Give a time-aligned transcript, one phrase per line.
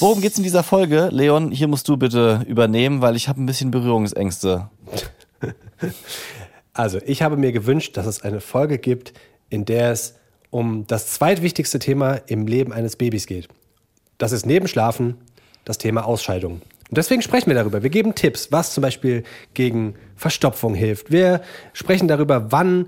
[0.00, 1.08] Worum geht's in dieser Folge?
[1.12, 4.70] Leon, hier musst du bitte übernehmen, weil ich habe ein bisschen Berührungsängste.
[6.72, 9.12] Also, ich habe mir gewünscht, dass es eine Folge gibt,
[9.50, 10.14] in der es
[10.50, 13.48] um das zweitwichtigste Thema im Leben eines Babys geht.
[14.18, 15.16] Das ist neben Schlafen
[15.64, 16.62] das Thema Ausscheidung.
[16.88, 17.82] Und deswegen sprechen wir darüber.
[17.82, 21.10] Wir geben Tipps, was zum Beispiel gegen Verstopfung hilft.
[21.10, 21.42] Wir
[21.72, 22.86] sprechen darüber, wann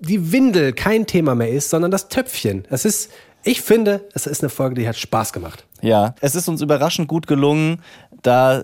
[0.00, 2.66] die Windel kein Thema mehr ist, sondern das Töpfchen.
[2.70, 3.12] Es ist,
[3.44, 5.64] ich finde, es ist eine Folge, die hat Spaß gemacht.
[5.80, 7.82] Ja, es ist uns überraschend gut gelungen,
[8.22, 8.62] da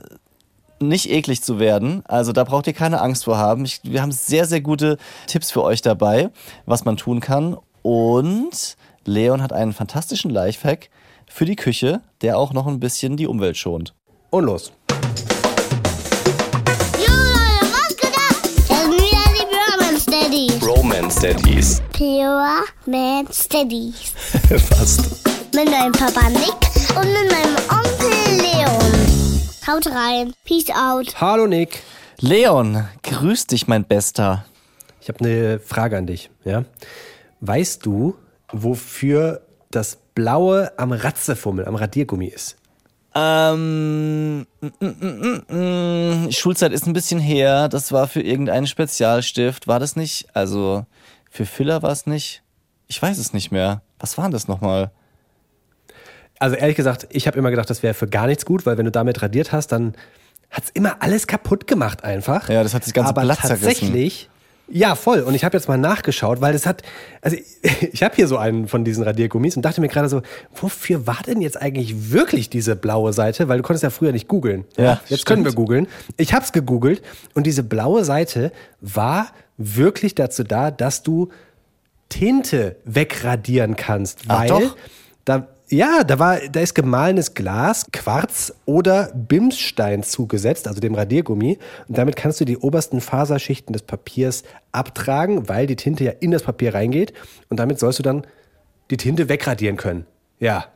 [0.80, 2.02] nicht eklig zu werden.
[2.06, 3.64] Also da braucht ihr keine Angst vor haben.
[3.64, 6.30] Ich, wir haben sehr, sehr gute Tipps für euch dabei,
[6.66, 7.56] was man tun kann.
[7.82, 10.90] Und Leon hat einen fantastischen Lifehack
[11.26, 13.94] für die Küche, der auch noch ein bisschen die Umwelt schont.
[14.30, 14.72] Und los.
[20.62, 21.82] Romance Daddies.
[21.98, 24.12] Pure Man Steadies.
[24.68, 25.00] Fast.
[25.52, 26.54] Mit meinem Papa Nick
[26.96, 29.40] und mit meinem Onkel Leon.
[29.66, 30.32] Haut rein.
[30.44, 31.20] Peace out.
[31.20, 31.82] Hallo Nick.
[32.20, 34.44] Leon, grüß dich, mein Bester.
[35.00, 36.30] Ich habe eine Frage an dich.
[36.44, 36.66] Ja?
[37.40, 38.14] Weißt du,
[38.52, 39.40] wofür
[39.72, 42.58] das Blaue am Ratzefummel, am Radiergummi ist?
[43.16, 47.68] Ähm, mm, mm, mm, mm, Schulzeit ist ein bisschen her.
[47.68, 49.66] Das war für irgendeinen Spezialstift.
[49.66, 50.28] War das nicht?
[50.32, 50.86] Also,
[51.30, 52.42] für Filler war es nicht?
[52.86, 53.82] Ich weiß es nicht mehr.
[53.98, 54.90] Was war denn das nochmal?
[56.38, 58.84] Also ehrlich gesagt, ich habe immer gedacht, das wäre für gar nichts gut, weil wenn
[58.84, 59.94] du damit radiert hast, dann
[60.50, 62.48] hat's immer alles kaputt gemacht einfach.
[62.48, 64.30] Ja, das hat das ganze Aber Blatt tatsächlich,
[64.70, 65.20] ja voll.
[65.20, 66.82] Und ich habe jetzt mal nachgeschaut, weil das hat,
[67.22, 70.22] also ich, ich habe hier so einen von diesen Radiergummis und dachte mir gerade so,
[70.54, 73.48] wofür war denn jetzt eigentlich wirklich diese blaue Seite?
[73.48, 74.64] Weil du konntest ja früher nicht googeln.
[74.76, 75.24] Ja, jetzt stimmt.
[75.24, 75.88] können wir googeln.
[76.16, 77.02] Ich habe es gegoogelt
[77.34, 79.28] und diese blaue Seite war
[79.58, 81.28] wirklich dazu da, dass du
[82.08, 84.76] Tinte wegradieren kannst, Ach weil doch?
[85.24, 91.58] da ja, da war da ist gemahlenes Glas, Quarz oder Bimsstein zugesetzt, also dem Radiergummi
[91.88, 96.30] und damit kannst du die obersten Faserschichten des Papiers abtragen, weil die Tinte ja in
[96.30, 97.12] das Papier reingeht
[97.50, 98.26] und damit sollst du dann
[98.90, 100.06] die Tinte wegradieren können.
[100.40, 100.66] Ja,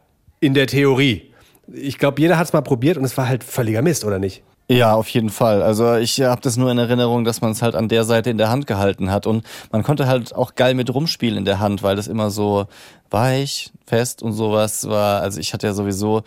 [0.40, 1.32] in der Theorie.
[1.72, 4.42] Ich glaube, jeder hat es mal probiert und es war halt völliger Mist, oder nicht?
[4.72, 5.62] Ja, auf jeden Fall.
[5.62, 8.38] Also ich habe das nur in Erinnerung, dass man es halt an der Seite in
[8.38, 11.82] der Hand gehalten hat und man konnte halt auch geil mit rumspielen in der Hand,
[11.82, 12.66] weil das immer so
[13.10, 15.20] weich, fest und sowas war.
[15.20, 16.22] Also ich hatte ja sowieso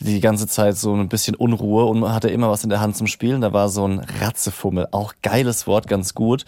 [0.00, 3.06] die ganze Zeit so ein bisschen Unruhe und hatte immer was in der Hand zum
[3.06, 3.40] Spielen.
[3.42, 6.44] Da war so ein Ratzefummel, auch geiles Wort, ganz gut.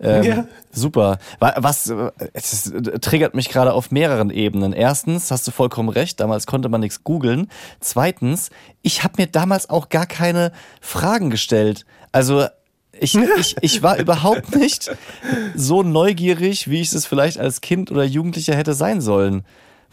[0.00, 0.44] Ähm, Ja.
[0.72, 1.18] Super.
[1.38, 4.72] Wa- Was äh, es äh, triggert mich gerade auf mehreren Ebenen.
[4.72, 7.48] Erstens, hast du vollkommen recht, damals konnte man nichts googeln.
[7.80, 8.50] Zweitens,
[8.82, 11.86] ich habe mir damals auch gar keine Fragen gestellt.
[12.12, 12.46] Also
[12.98, 14.90] ich, ich, ich war überhaupt nicht
[15.54, 19.44] so neugierig, wie ich es vielleicht als Kind oder Jugendlicher hätte sein sollen.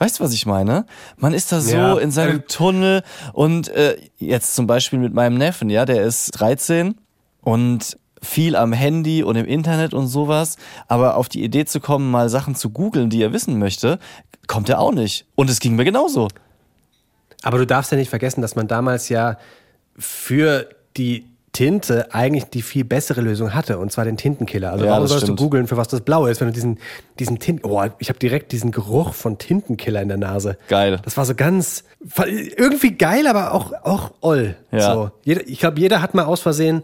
[0.03, 0.85] Weißt du, was ich meine?
[1.15, 1.97] Man ist da so Ja.
[1.97, 2.43] in seinem Ähm.
[2.49, 6.95] Tunnel und äh, jetzt zum Beispiel mit meinem Neffen, ja, der ist 13
[7.39, 10.57] und viel am Handy und im Internet und sowas,
[10.89, 13.97] aber auf die Idee zu kommen, mal Sachen zu googeln, die er wissen möchte,
[14.47, 15.25] kommt er auch nicht.
[15.35, 16.27] Und es ging mir genauso.
[17.41, 19.37] Aber du darfst ja nicht vergessen, dass man damals ja
[19.97, 24.71] für die Tinte eigentlich die viel bessere Lösung hatte, und zwar den Tintenkiller.
[24.71, 25.39] Also Ja, warum sollst stimmt.
[25.39, 26.79] du googeln, für was das Blau ist, wenn du diesen,
[27.19, 30.57] diesen Tint, oh, ich habe direkt diesen Geruch von Tintenkiller in der Nase.
[30.67, 30.99] Geil.
[31.05, 31.83] Das war so ganz,
[32.57, 34.55] irgendwie geil, aber auch, auch oll.
[34.71, 34.93] Ja.
[34.93, 35.11] So.
[35.23, 36.83] Jeder, ich glaube, jeder hat mal aus Versehen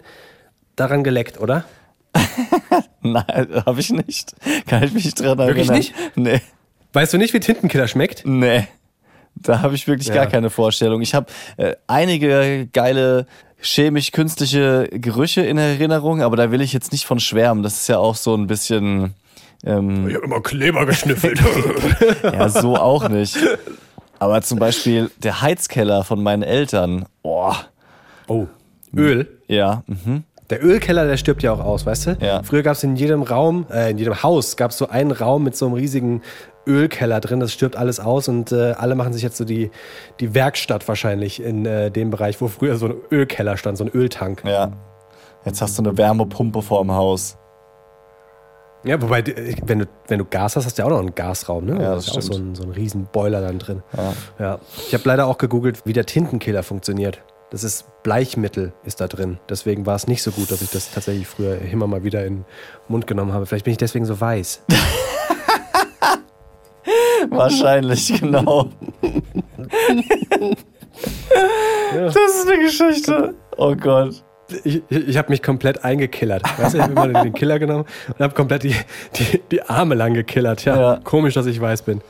[0.75, 1.65] daran geleckt, oder?
[3.01, 4.33] Nein, habe ich nicht.
[4.67, 5.47] Kann ich mich dran erinnern.
[5.47, 5.93] Wirklich nicht?
[6.15, 6.41] Nee.
[6.93, 8.23] Weißt du nicht, wie Tintenkiller schmeckt?
[8.25, 8.67] Nee.
[9.35, 10.15] Da habe ich wirklich Ja.
[10.15, 11.01] gar keine Vorstellung.
[11.01, 13.25] Ich habe äh, einige geile
[13.61, 17.63] chemisch-künstliche Gerüche in Erinnerung, aber da will ich jetzt nicht von schwärmen.
[17.63, 19.13] Das ist ja auch so ein bisschen.
[19.65, 21.41] Ähm, Ich habe immer Kleber geschnüffelt.
[22.23, 23.37] ja, so auch nicht.
[24.19, 27.05] Aber zum Beispiel der Heizkeller von meinen Eltern.
[27.21, 27.57] Boah.
[28.27, 28.47] oh,
[28.95, 29.27] Öl.
[29.47, 30.23] Ja, mhm.
[30.49, 32.17] Der Ölkeller, der stirbt ja auch aus, weißt du?
[32.21, 32.41] Ja.
[32.43, 35.43] Früher gab es in jedem Raum, äh, in jedem Haus, gab es so einen Raum
[35.43, 36.21] mit so einem riesigen
[36.65, 37.39] Ölkeller drin.
[37.39, 39.69] Das stirbt alles aus und äh, alle machen sich jetzt so die,
[40.19, 43.91] die Werkstatt wahrscheinlich in äh, dem Bereich, wo früher so ein Ölkeller stand, so ein
[43.93, 44.43] Öltank.
[44.45, 44.71] ja.
[45.45, 47.37] Jetzt hast du eine Wärmepumpe vorm Haus.
[48.83, 51.15] Ja, wobei, äh, wenn du, wenn du Gas hast, hast du ja auch noch einen
[51.15, 51.73] Gasraum, ne?
[51.73, 52.51] Ja, Da das ist auch so stimmt.
[52.51, 53.81] ein, so ein riesen Boiler dann drin.
[53.95, 54.13] Ja.
[54.37, 54.59] Ja.
[54.87, 57.21] Ich habe leider auch gegoogelt, wie der Tintenkiller funktioniert.
[57.51, 59.39] Das ist Bleichmittel ist da drin.
[59.49, 62.37] Deswegen war es nicht so gut, dass ich das tatsächlich früher immer mal wieder in
[62.37, 62.45] den
[62.87, 63.45] Mund genommen habe.
[63.47, 64.61] Vielleicht bin ich deswegen so weiß.
[67.29, 68.69] Wahrscheinlich, genau.
[71.93, 73.33] Das ist eine Geschichte.
[73.57, 74.23] Oh Gott.
[74.63, 76.41] Ich, ich, ich habe mich komplett eingekillert.
[76.57, 78.75] Weißt du, ich habe immer den Killer genommen und habe komplett die,
[79.15, 80.65] die, die Arme lang gekillert.
[80.65, 80.99] Ja, Ja.
[81.03, 82.01] komisch, dass ich weiß bin.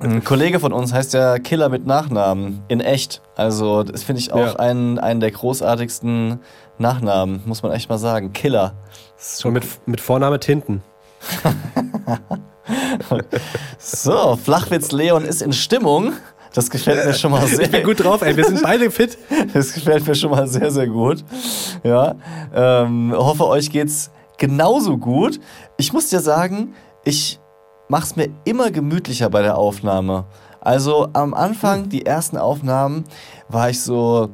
[0.00, 2.62] Ein Kollege von uns heißt ja Killer mit Nachnamen.
[2.68, 3.22] In echt.
[3.36, 4.56] Also, das finde ich auch Ja.
[4.56, 6.40] einen, einen der großartigsten
[6.78, 8.32] Nachnamen, muss man echt mal sagen.
[8.32, 8.74] Killer.
[9.18, 10.82] Schon mit, mit Vorname Tinten.
[13.78, 16.12] So, Flachwitz Leon ist in Stimmung.
[16.54, 17.62] Das gefällt mir schon mal sehr.
[17.64, 18.36] Ich bin gut drauf, ey.
[18.36, 19.18] Wir sind beide fit.
[19.54, 21.24] Das gefällt mir schon mal sehr, sehr gut.
[21.82, 22.14] Ja,
[22.54, 25.40] ähm, hoffe, euch geht's genauso gut.
[25.78, 26.74] Ich muss dir sagen,
[27.04, 27.39] ich
[27.90, 30.24] mach's mir immer gemütlicher bei der Aufnahme.
[30.60, 33.04] Also am Anfang, die ersten Aufnahmen,
[33.48, 34.30] war ich so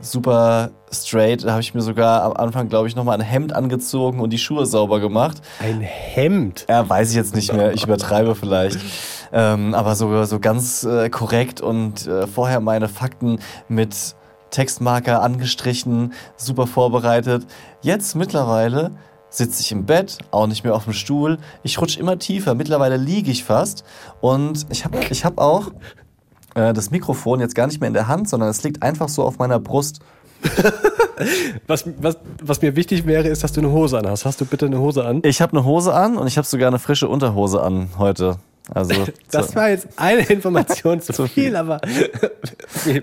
[0.00, 1.44] super straight.
[1.44, 4.38] Da habe ich mir sogar am Anfang, glaube ich, nochmal ein Hemd angezogen und die
[4.38, 5.42] Schuhe sauber gemacht.
[5.60, 6.64] Ein Hemd.
[6.68, 7.74] Ja, weiß ich jetzt nicht mehr.
[7.74, 8.78] Ich übertreibe vielleicht.
[9.32, 14.14] Ähm, aber so, so ganz äh, korrekt und äh, vorher meine Fakten mit
[14.50, 17.44] Textmarker angestrichen, super vorbereitet.
[17.82, 18.92] Jetzt mittlerweile
[19.36, 21.38] sitze ich im Bett, auch nicht mehr auf dem Stuhl.
[21.62, 22.54] Ich rutsche immer tiefer.
[22.54, 23.84] Mittlerweile liege ich fast.
[24.20, 25.68] Und ich habe ich hab auch
[26.54, 29.22] äh, das Mikrofon jetzt gar nicht mehr in der Hand, sondern es liegt einfach so
[29.24, 30.00] auf meiner Brust.
[31.68, 34.24] Was, was, was mir wichtig wäre, ist, dass du eine Hose an hast.
[34.24, 35.20] Hast du bitte eine Hose an?
[35.24, 38.38] Ich habe eine Hose an und ich habe sogar eine frische Unterhose an heute.
[38.68, 38.94] Also,
[39.30, 39.54] Das so.
[39.54, 41.80] war jetzt eine Information zu viel, aber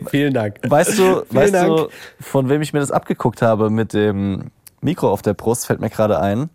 [0.10, 0.60] vielen Dank.
[0.68, 1.68] Weißt du, Vielen weißt Dank.
[1.78, 1.88] du,
[2.20, 4.52] von wem ich mir das abgeguckt habe mit dem
[4.82, 6.50] Mikro auf der Brust, fällt mir gerade ein.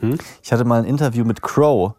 [0.00, 0.18] Hm?
[0.42, 1.94] Ich hatte mal ein Interview mit Crow.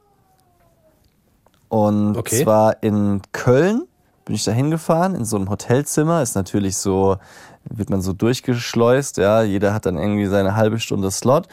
[1.70, 2.44] Und Okay.
[2.44, 3.84] zwar in Köln
[4.26, 6.22] bin ich da hingefahren, in so einem Hotelzimmer.
[6.22, 7.18] Ist natürlich so,
[7.64, 9.42] wird man so durchgeschleust, ja.
[9.42, 11.48] Jeder hat dann irgendwie seine halbe Stunde Slot.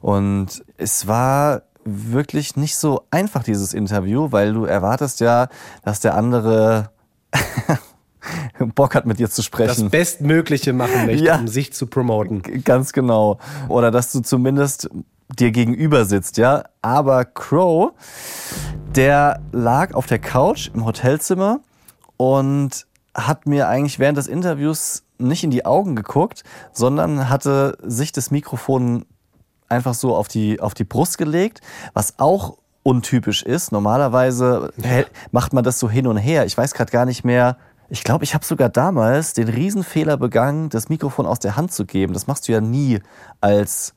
[0.00, 5.48] Und es war wirklich nicht so einfach, dieses Interview, weil du erwartest ja,
[5.84, 6.90] dass der andere
[8.74, 9.90] Bock hat, mit dir zu Das sprechen.
[9.90, 11.36] Bestmögliche machen möchte, Ja.
[11.38, 12.42] um sich zu promoten.
[12.64, 13.38] Ganz genau.
[13.68, 14.88] Oder dass du zumindest
[15.38, 16.64] dir gegenüber sitzt, ja.
[16.82, 17.92] Aber Crow,
[18.94, 21.60] der lag auf der Couch im Hotelzimmer
[22.16, 26.42] und hat mir eigentlich während des Interviews nicht in die Augen geguckt,
[26.72, 29.06] sondern hatte sich das Mikrofon
[29.68, 31.60] einfach so auf die, auf die Brust gelegt,
[31.94, 33.72] was auch untypisch ist.
[33.72, 34.72] Normalerweise
[35.32, 36.44] macht man das so hin und her.
[36.44, 37.56] Ich weiß gerade gar nicht mehr.
[37.94, 41.86] Ich glaube, ich habe sogar damals den Riesenfehler begangen, das Mikrofon aus der Hand zu
[41.86, 42.12] geben.
[42.12, 42.98] Das machst du ja nie
[43.40, 43.94] als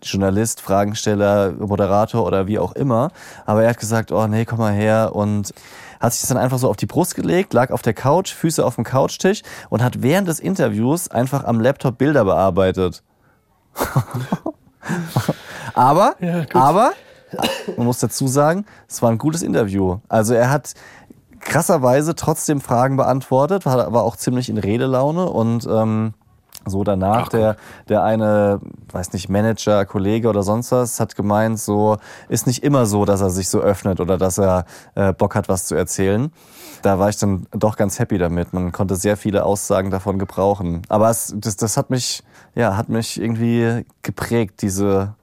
[0.00, 3.10] Journalist, Fragensteller, Moderator oder wie auch immer.
[3.44, 5.52] Aber er hat gesagt, oh nee, komm mal her und
[5.98, 8.64] hat sich das dann einfach so auf die Brust gelegt, lag auf der Couch, Füße
[8.64, 13.02] auf dem Couchtisch und hat während des Interviews einfach am Laptop Bilder bearbeitet.
[15.74, 16.92] aber, Ja, aber,
[17.76, 19.98] man muss dazu sagen, es war ein gutes Interview.
[20.08, 20.74] Also er hat
[21.44, 26.14] krasserweise trotzdem Fragen beantwortet, war, war auch ziemlich in Redelaune und ähm,
[26.66, 27.56] so danach, Ach, der,
[27.88, 28.60] der eine,
[28.90, 31.98] weiß nicht, Manager, Kollege oder sonst was, hat gemeint, so
[32.28, 34.64] ist nicht immer so, dass er sich so öffnet oder dass er
[34.94, 36.32] äh, Bock hat, was zu erzählen.
[36.82, 38.52] Da war ich dann doch ganz happy damit.
[38.52, 40.82] Man konnte sehr viele Aussagen davon gebrauchen.
[40.88, 42.22] Aber es, das, das hat mich,
[42.54, 45.14] ja, hat mich irgendwie geprägt, diese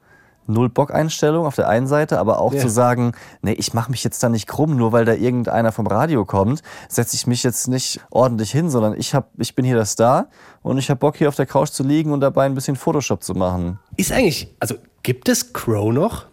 [0.47, 2.59] Null-Bock-Einstellung auf der einen Seite, aber auch Ja.
[2.61, 5.87] zu sagen, nee, ich mache mich jetzt da nicht krumm, nur weil da irgendeiner vom
[5.87, 9.75] Radio kommt, setze ich mich jetzt nicht ordentlich hin, sondern ich, hab, ich bin hier
[9.75, 10.27] der Star
[10.61, 13.23] und ich habe Bock, hier auf der Couch zu liegen und dabei ein bisschen Photoshop
[13.23, 13.79] zu machen.
[13.97, 16.25] Ist eigentlich, also gibt es Crow noch?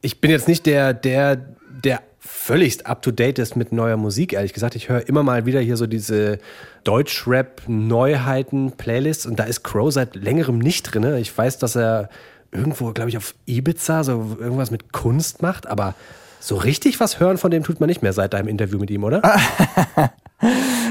[0.00, 1.36] Ich bin jetzt nicht der, der,
[1.84, 4.74] der völligst up to date ist mit neuer Musik, ehrlich gesagt.
[4.76, 6.38] Ich höre immer mal wieder hier so diese
[6.84, 11.16] Deutschrap-Neuheiten-Playlists und da ist Crow seit längerem nicht drin.
[11.16, 12.08] Ich weiß, dass er
[12.52, 15.94] irgendwo, glaube ich, auf Ibiza so irgendwas mit Kunst macht, aber
[16.40, 19.04] so richtig was hören von dem tut man nicht mehr seit deinem Interview mit ihm,
[19.04, 19.22] oder?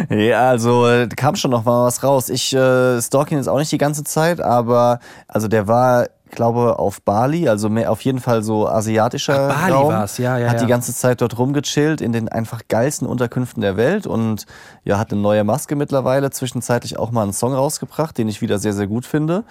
[0.10, 2.30] Ja, also äh, kam schon noch mal was raus.
[2.30, 6.80] Ich äh, stalk ihn jetzt auch nicht die ganze Zeit, aber also der war, glaube
[6.80, 9.88] auf Bali, also mehr auf jeden Fall so asiatischer Ach, Bali Raum.
[9.88, 10.64] war's, ja, ja, Hat ja.
[10.64, 14.46] die ganze Zeit dort rumgechillt in den einfach geilsten Unterkünften der Welt und
[14.84, 18.60] ja, hat eine neue Maske mittlerweile, zwischenzeitlich auch mal einen Song rausgebracht, den ich wieder
[18.60, 19.46] sehr, sehr gut finde.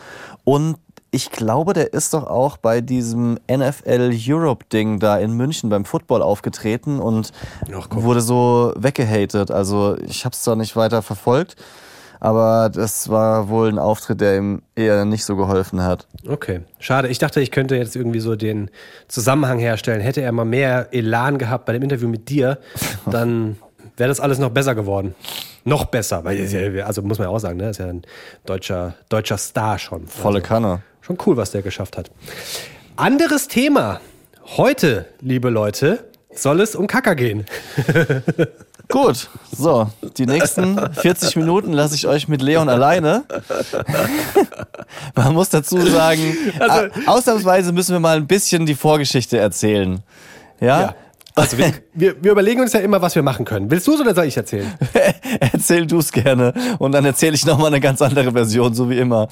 [0.44, 0.76] Und
[1.16, 5.86] ich glaube, der ist doch auch bei diesem NFL Europe Ding da in München beim
[5.86, 7.32] Football aufgetreten und
[7.74, 9.50] Ach, wurde so weggehatet.
[9.50, 11.56] Also ich habe es zwar nicht weiter verfolgt,
[12.20, 16.06] aber das war wohl ein Auftritt, der ihm eher nicht so geholfen hat.
[16.28, 17.08] Okay, schade.
[17.08, 18.70] Ich dachte, ich könnte jetzt irgendwie so den
[19.08, 20.02] Zusammenhang herstellen.
[20.02, 22.58] Hätte er mal mehr Elan gehabt bei dem Interview mit dir,
[23.10, 23.56] dann
[23.96, 25.14] wäre das alles noch besser geworden.
[25.66, 28.02] Noch besser, weil ja- also muss man ja auch sagen, ne, ist ja ein
[28.46, 30.06] deutscher deutscher Star schon.
[30.06, 30.82] Volle Also, Kanne.
[31.02, 32.10] schon cool, was der geschafft hat.
[32.96, 34.00] Anderes Thema.
[34.56, 37.44] Heute, liebe Leute, soll es um Kacker gehen.
[38.88, 43.24] Gut, so, die nächsten 40 Minuten lasse ich euch mit Leon alleine.
[45.16, 50.00] Man muss dazu sagen, Also- ausnahmsweise müssen wir mal ein bisschen die Vorgeschichte erzählen.
[50.60, 50.80] Ja?
[50.80, 50.94] Ja.
[51.36, 53.70] Also wir, wir, wir überlegen uns ja immer, was wir machen können.
[53.70, 54.72] Willst du es oder soll ich erzählen?
[55.40, 58.98] Erzähl du es gerne und dann erzähle ich nochmal eine ganz andere Version, so wie
[58.98, 59.28] immer.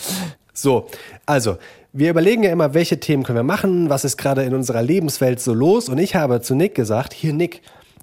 [0.53, 0.87] So,
[1.27, 1.57] also
[1.93, 5.41] wir überlegen ja immer, welche Themen können wir machen, was ist gerade in unserer Lebenswelt
[5.41, 5.89] so los.
[5.89, 7.63] Und ich habe zu Nick gesagt, hier Nick,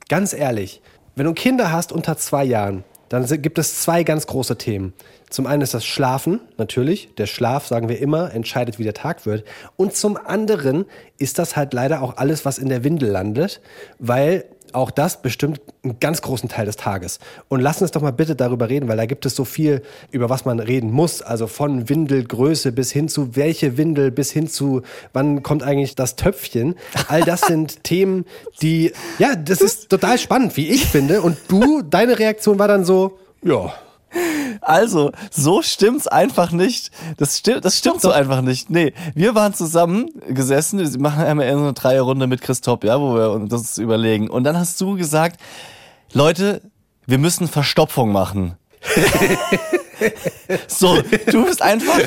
[0.10, 0.82] ganz ehrlich,
[1.16, 4.94] wenn du Kinder hast unter zwei Jahren, dann gibt es zwei ganz große Themen.
[5.32, 7.16] Zum einen ist das Schlafen, natürlich.
[7.18, 9.46] Der Schlaf, sagen wir immer, entscheidet, wie der Tag wird.
[9.78, 10.86] Und zum anderen
[11.18, 13.62] ist das halt leider auch alles, was in der Windel landet,
[13.98, 17.20] weil auch das bestimmt einen ganz großen Teil des Tages.
[17.48, 20.30] Und lass uns doch mal bitte darüber reden, weil da gibt es so viel, über
[20.30, 21.22] was man reden muss.
[21.22, 24.82] Also von Windelgröße bis hin zu welche Windel, bis hin zu
[25.14, 26.76] wann kommt eigentlich das Töpfchen.
[27.08, 28.26] All das sind Themen,
[28.62, 31.22] die, ja, das ist total spannend, wie ich finde.
[31.22, 33.74] Und du, deine Reaktion war dann so, ja,
[34.62, 36.92] Also, so stimmt's einfach nicht.
[37.18, 38.70] Das stimmt, das stimmt so einfach nicht.
[38.70, 43.16] Nee, wir waren zusammen gesessen, wir machen einmal so eine Dreierrunde mit Christoph, ja, wo
[43.16, 44.30] wir uns das überlegen.
[44.30, 45.42] Und dann hast du gesagt,
[46.14, 46.62] Leute,
[47.06, 48.56] wir müssen Verstopfung machen.
[50.68, 52.00] so, du bist einfach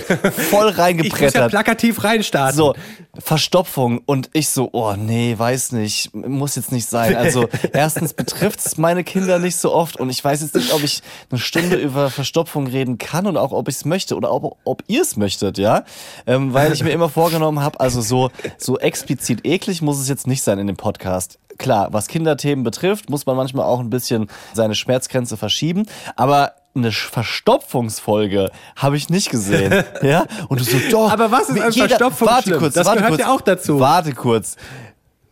[0.50, 2.56] voll ich muss ja plakativ reinstarten.
[2.56, 2.74] So,
[3.18, 7.16] Verstopfung und ich so, oh nee, weiß nicht, muss jetzt nicht sein.
[7.16, 10.82] Also erstens betrifft es meine Kinder nicht so oft und ich weiß jetzt nicht, ob
[10.82, 14.58] ich eine Stunde über Verstopfung reden kann und auch ob ich es möchte oder ob,
[14.64, 15.84] ob ihr es möchtet, ja,
[16.26, 20.26] ähm, weil ich mir immer vorgenommen habe, also so so explizit eklig muss es jetzt
[20.26, 21.38] nicht sein in dem Podcast.
[21.58, 25.86] Klar, was Kinderthemen betrifft, muss man manchmal auch ein bisschen seine Schmerzgrenze verschieben,
[26.16, 29.84] aber eine Verstopfungsfolge habe ich nicht gesehen.
[30.02, 30.26] Ja?
[30.48, 31.10] Und du so, doch.
[31.12, 33.20] Aber was ist an Verstopfung Warte kurz, Das warte gehört kurz.
[33.20, 33.80] ja auch dazu.
[33.80, 34.56] Warte kurz.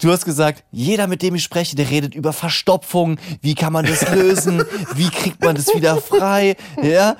[0.02, 3.18] Du hast gesagt, jeder, mit dem ich spreche, der redet über Verstopfung.
[3.40, 4.64] Wie kann man das lösen?
[4.96, 6.56] Wie kriegt man das wieder frei?
[6.82, 7.14] Ja,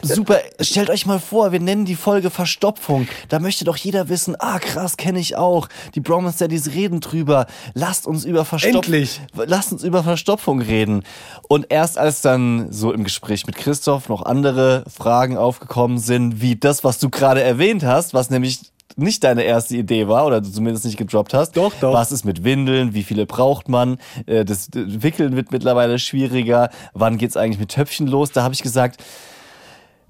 [0.00, 0.38] super.
[0.58, 3.06] Stellt euch mal vor, wir nennen die Folge Verstopfung.
[3.28, 5.68] Da möchte doch jeder wissen, ah krass, kenne ich auch.
[5.94, 7.44] Die Bromance Daddies reden drüber.
[7.74, 9.20] Lasst uns über Verstopfung, Endlich.
[9.34, 11.02] lasst uns über Verstopfung reden.
[11.48, 16.56] Und erst als dann so im Gespräch mit Christoph noch andere Fragen aufgekommen sind, wie
[16.56, 18.60] das, was du gerade erwähnt hast, was nämlich
[18.96, 21.56] nicht deine erste Idee war oder du zumindest nicht gedroppt hast.
[21.56, 21.92] Doch, doch.
[21.92, 22.94] Was ist mit Windeln?
[22.94, 23.98] Wie viele braucht man?
[24.26, 26.70] Äh, Das Wickeln wird mittlerweile schwieriger.
[26.94, 28.32] Wann geht's eigentlich mit Töpfchen los?
[28.32, 29.02] Da habe ich gesagt,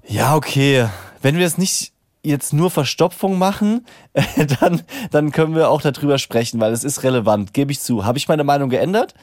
[0.07, 0.87] ja, okay,
[1.21, 1.91] wenn wir es nicht
[2.23, 3.85] jetzt nur Verstopfung machen,
[4.59, 4.81] dann,
[5.11, 8.05] dann können wir auch darüber sprechen, weil es ist relevant, gebe ich zu.
[8.05, 9.13] Habe ich meine Meinung geändert?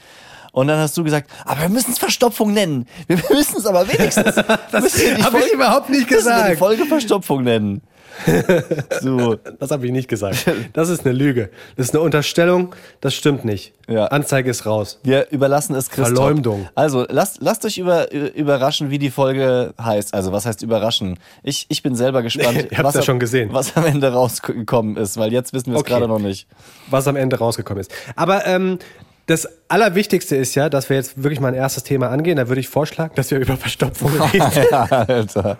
[0.52, 2.86] Und dann hast du gesagt, aber wir müssen es Verstopfung nennen.
[3.08, 4.34] Wir müssen es aber wenigstens.
[4.72, 6.58] das hab ich überhaupt nicht Die gesagt.
[6.58, 7.82] Folge Verstopfung nennen.
[9.00, 9.36] So.
[9.58, 10.46] Das habe ich nicht gesagt.
[10.72, 11.50] Das ist eine Lüge.
[11.76, 12.74] Das ist eine Unterstellung.
[13.00, 13.72] Das stimmt nicht.
[13.88, 14.06] Ja.
[14.06, 14.98] Anzeige ist raus.
[15.02, 16.16] Wir überlassen es Christoph.
[16.16, 16.68] Verleumdung.
[16.74, 20.14] Also, lasst, lasst euch über, überraschen, wie die Folge heißt.
[20.14, 21.18] Also, was heißt überraschen?
[21.42, 23.50] Ich, ich bin selber gespannt, habt's was, ja am- schon gesehen.
[23.52, 25.92] was am Ende rausgekommen ist, weil jetzt wissen wir es Okay.
[25.92, 26.46] gerade noch nicht.
[26.90, 27.92] was am Ende rausgekommen ist.
[28.16, 28.78] Aber ähm,
[29.26, 32.36] das Allerwichtigste ist ja, dass wir jetzt wirklich mal ein erstes Thema angehen.
[32.36, 34.42] Da würde ich vorschlagen, dass wir über Verstopfung reden.
[34.72, 35.58] Alter.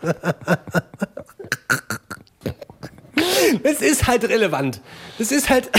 [3.62, 4.80] es ist halt relevant.
[5.18, 5.70] Es ist halt,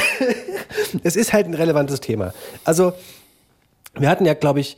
[1.03, 2.33] es ist halt ein relevantes Thema.
[2.63, 2.93] Also,
[3.97, 4.77] wir hatten ja, glaube ich,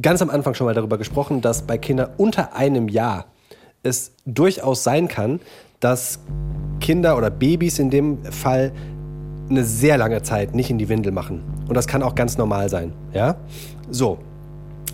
[0.00, 3.26] ganz am Anfang schon mal darüber gesprochen, dass bei Kindern unter einem Jahr
[3.82, 5.40] es durchaus sein kann,
[5.80, 6.18] dass
[6.80, 8.72] Kinder oder Babys in dem Fall
[9.48, 11.42] eine sehr lange Zeit nicht in die Windel machen.
[11.68, 12.92] Und das kann auch ganz normal sein.
[13.12, 13.36] Ja?
[13.90, 14.18] So.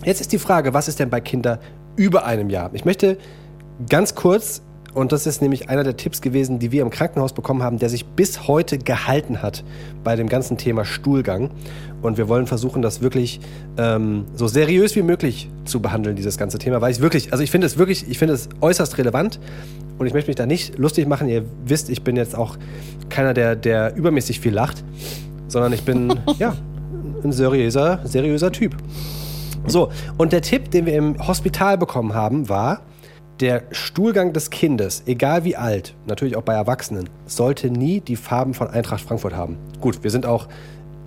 [0.03, 1.59] Jetzt ist die Frage, was ist denn bei Kindern
[1.95, 2.71] über einem Jahr?
[2.73, 3.17] Ich möchte
[3.87, 4.61] ganz kurz,
[4.93, 7.89] und das ist nämlich einer der Tipps gewesen, die wir im Krankenhaus bekommen haben, der
[7.89, 9.63] sich bis heute gehalten hat
[10.03, 11.49] bei dem ganzen Thema Stuhlgang.
[12.01, 13.39] Und wir wollen versuchen, das wirklich
[13.77, 17.51] ähm, so seriös wie möglich zu behandeln, dieses ganze Thema, weil ich wirklich, also ich
[17.51, 19.39] finde es wirklich, ich finde es äußerst relevant
[19.97, 21.29] und ich möchte mich da nicht lustig machen.
[21.29, 22.57] Ihr wisst, ich bin jetzt auch
[23.09, 24.83] keiner, der, der übermäßig viel lacht,
[25.47, 26.55] sondern ich bin, ja,
[27.23, 28.75] ein seriöser, seriöser Typ.
[29.67, 32.81] So, und der Tipp, den wir im Hospital bekommen haben, war,
[33.41, 38.53] der Stuhlgang des Kindes, egal wie alt, natürlich auch bei Erwachsenen, sollte nie die Farben
[38.53, 39.57] von Eintracht Frankfurt haben.
[39.79, 40.47] Gut, wir sind auch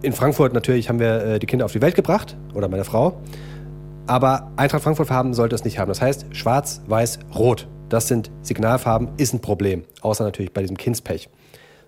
[0.02, 3.20] in Frankfurt, natürlich haben wir äh, die Kinder auf die Welt gebracht, oder meine Frau,
[4.06, 5.88] aber Eintracht Frankfurt Farben sollte es nicht haben.
[5.88, 7.68] Das heißt, schwarz, weiß, rot.
[7.88, 9.84] Das sind Signalfarben, ist ein Problem.
[10.00, 11.28] Außer natürlich bei diesem Kindspech.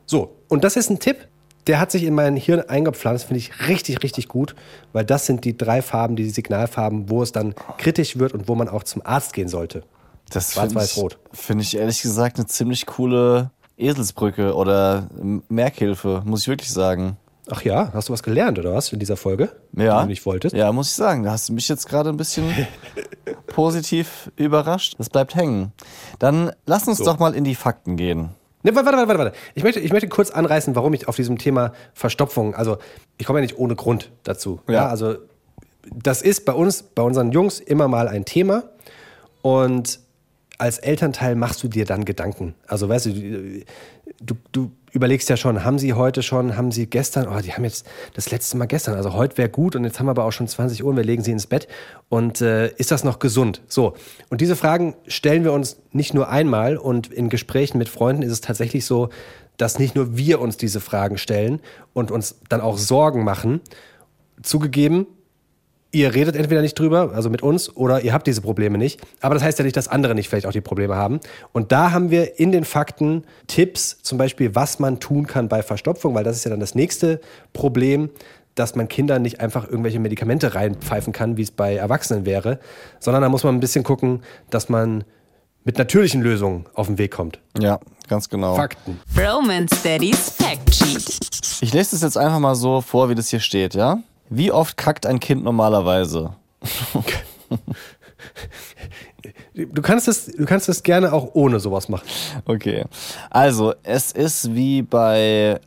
[0.07, 1.29] So, und das ist ein Tipp,
[1.67, 4.55] der hat sich in mein Hirn eingepflanzt, finde ich richtig, richtig gut,
[4.93, 8.55] weil das sind die drei Farben, die Signalfarben, wo es dann kritisch wird und wo
[8.55, 9.83] man auch zum Arzt gehen sollte.
[10.31, 11.19] Das Schwarz, finde weiß, ich, rot.
[11.33, 15.07] finde ich ehrlich gesagt eine ziemlich coole Eselsbrücke oder
[15.49, 17.17] Merkhilfe, muss ich wirklich sagen.
[17.49, 19.51] Ach ja, hast du was gelernt oder was in dieser Folge?
[19.77, 19.99] Ja.
[19.99, 20.57] Die du nicht wolltest?
[20.57, 21.23] Ja, muss ich sagen.
[21.23, 22.53] Da hast du mich jetzt gerade ein bisschen
[23.47, 24.95] positiv überrascht.
[24.99, 25.73] Das bleibt hängen.
[26.19, 27.05] Dann lass uns So.
[27.05, 28.31] doch mal in die Fakten gehen.
[28.63, 29.33] Ne, warte, warte, warte, warte.
[29.55, 32.79] Ich möchte, ich möchte kurz anreißen, warum ich auf diesem Thema Verstopfung, also
[33.17, 34.61] ich komme ja nicht ohne Grund dazu.
[34.67, 34.75] Ja.
[34.75, 34.89] ja.
[34.89, 35.15] Also
[35.95, 38.65] das ist bei uns, bei unseren Jungs immer mal ein Thema
[39.43, 40.01] und
[40.59, 42.55] als Elternteil machst du dir dann Gedanken.
[42.67, 43.13] Also weißt du,
[44.21, 47.65] du, du überlegst ja schon, haben sie heute schon, haben sie gestern, oh, die haben
[47.65, 50.33] jetzt das letzte Mal gestern, also heute wäre gut und jetzt haben wir aber auch
[50.33, 51.69] schon 20 Uhr und wir legen sie ins Bett
[52.09, 53.61] und äh, ist das noch gesund?
[53.69, 53.95] So,
[54.31, 58.33] und diese Fragen stellen wir uns nicht nur einmal und in Gesprächen mit Freunden ist
[58.33, 59.11] es tatsächlich so,
[59.59, 61.61] dass nicht nur wir uns diese Fragen stellen
[61.93, 63.61] und uns dann auch Sorgen machen.
[64.43, 65.07] Zugegeben,
[65.93, 69.01] ihr redet entweder nicht drüber, also mit uns, oder ihr habt diese Probleme nicht.
[69.21, 71.21] Aber das heißt ja nicht, dass andere nicht vielleicht auch die Probleme haben.
[71.53, 75.63] Und da haben wir in den Fakten Tipps, zum Beispiel, was man tun kann bei
[75.63, 77.21] Verstopfung, weil das ist ja dann das nächste
[77.53, 78.11] Problem,
[78.55, 82.59] dass man Kindern nicht einfach irgendwelche Medikamente reinpfeifen kann, wie es bei Erwachsenen wäre,
[83.01, 85.05] sondern da muss man ein bisschen gucken, dass man
[85.65, 87.41] mit natürlichen Lösungen auf den Weg kommt.
[87.59, 88.55] Ja, ganz genau.
[88.55, 88.99] Fakten.
[89.19, 91.19] Roman Steadies Fact Sheet.
[91.61, 93.99] Ich lese das jetzt einfach mal so vor, wie das hier steht, ja?
[94.29, 96.35] Wie oft kackt ein Kind normalerweise?
[99.55, 102.07] Du kannst, es, du kannst es gerne auch ohne sowas machen.
[102.45, 102.85] Okay.
[103.31, 105.61] Also, es ist wie bei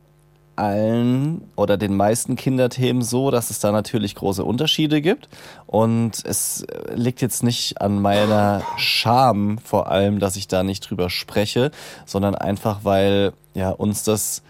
[0.60, 5.30] allen oder den meisten Kinderthemen so, dass es da natürlich große Unterschiede gibt.
[5.66, 11.10] Und es liegt jetzt nicht an meiner Scham vor allem, dass ich da nicht drüber
[11.10, 11.72] spreche,
[12.06, 14.44] sondern einfach, weil ja uns das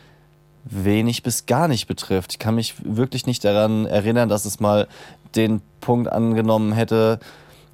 [0.70, 2.34] wenig bis gar nicht betrifft.
[2.34, 4.88] Ich kann mich wirklich nicht daran erinnern, dass es mal
[5.36, 7.20] den Punkt angenommen hätte,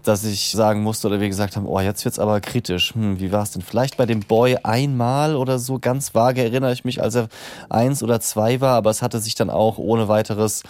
[0.04, 2.94] dass ich sagen musste oder wir gesagt haben, oh, jetzt wird's aber kritisch.
[2.94, 3.62] Hm, wie war es denn?
[3.62, 7.28] Vielleicht bei dem Boy einmal oder so, ganz vage erinnere ich mich, als er
[7.70, 10.64] eins oder zwei war, aber es hatte sich dann auch ohne weiteres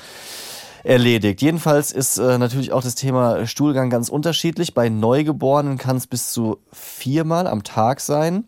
[0.84, 1.42] erledigt.
[1.42, 4.74] Jedenfalls ist äh, natürlich auch das Thema Stuhlgang ganz unterschiedlich.
[4.74, 8.46] Bei Neugeborenen kann es bis zu viermal am Tag sein.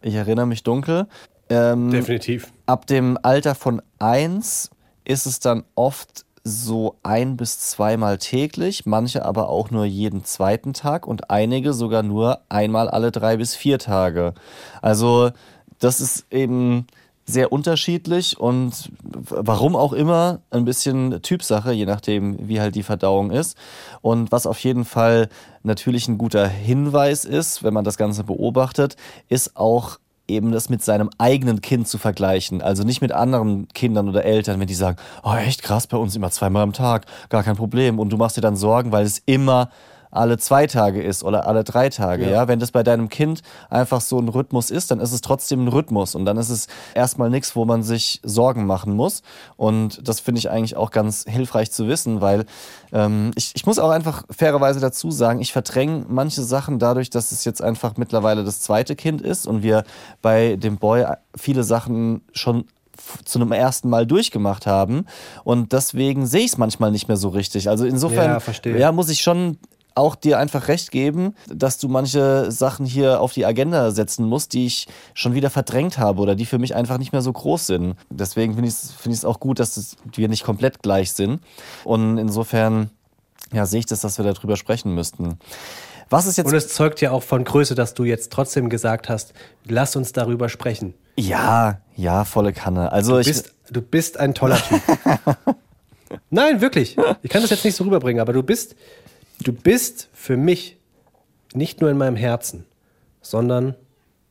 [0.00, 1.06] Ich erinnere mich dunkel.
[1.48, 2.52] Ähm, Definitiv.
[2.66, 4.70] Ab dem Alter von eins
[5.04, 10.74] ist es dann oft so ein bis zweimal täglich, manche aber auch nur jeden zweiten
[10.74, 14.34] Tag und einige sogar nur einmal alle drei bis vier Tage.
[14.82, 15.30] Also
[15.78, 16.86] das ist eben
[17.26, 23.30] sehr unterschiedlich und warum auch immer ein bisschen Typsache, je nachdem, wie halt die Verdauung
[23.30, 23.56] ist.
[24.02, 25.30] Und was auf jeden Fall
[25.62, 28.96] natürlich ein guter Hinweis ist, wenn man das Ganze beobachtet,
[29.30, 32.62] ist auch eben das mit seinem eigenen Kind zu vergleichen.
[32.62, 36.16] Also nicht mit anderen Kindern oder Eltern, wenn die sagen, oh echt krass, bei uns
[36.16, 37.98] immer zweimal am Tag, gar kein Problem.
[37.98, 39.70] Und du machst dir dann Sorgen, weil es immer
[40.14, 42.24] alle zwei Tage ist oder alle drei Tage.
[42.24, 42.30] Ja.
[42.30, 42.48] ja.
[42.48, 45.68] Wenn das bei deinem Kind einfach so ein Rhythmus ist, dann ist es trotzdem ein
[45.68, 49.22] Rhythmus und dann ist es erstmal nichts, wo man sich Sorgen machen muss.
[49.56, 52.46] Und das finde ich eigentlich auch ganz hilfreich zu wissen, weil
[52.92, 57.32] ähm, ich, ich muss auch einfach fairerweise dazu sagen, ich verdränge manche Sachen dadurch, dass
[57.32, 59.84] es jetzt einfach mittlerweile das zweite Kind ist und wir
[60.22, 61.04] bei dem Boy
[61.36, 62.64] viele Sachen schon
[63.24, 65.06] zu einem ersten Mal durchgemacht haben.
[65.42, 67.68] Und deswegen sehe ich es manchmal nicht mehr so richtig.
[67.68, 69.58] Also insofern ja, ja, muss ich schon
[69.94, 74.52] auch dir einfach recht geben, dass du manche Sachen hier auf die Agenda setzen musst,
[74.52, 77.66] die ich schon wieder verdrängt habe oder die für mich einfach nicht mehr so groß
[77.66, 77.94] sind.
[78.10, 81.40] Deswegen finde ich es find auch gut, dass wir nicht komplett gleich sind.
[81.84, 82.90] Und insofern
[83.52, 85.38] ja, sehe ich das, dass wir darüber sprechen müssten.
[86.10, 89.08] Was ist jetzt Und es zeugt ja auch von Größe, dass du jetzt trotzdem gesagt
[89.08, 89.32] hast,
[89.66, 90.94] lass uns darüber sprechen.
[91.16, 92.92] Ja, ja, volle Kanne.
[92.92, 94.82] Also du bist, ich, du bist ein toller Typ.
[96.30, 96.96] Nein, wirklich.
[97.22, 98.76] Ich kann das jetzt nicht so rüberbringen, aber du bist
[99.42, 100.78] Du bist für mich
[101.54, 102.66] nicht nur in meinem Herzen,
[103.20, 103.74] sondern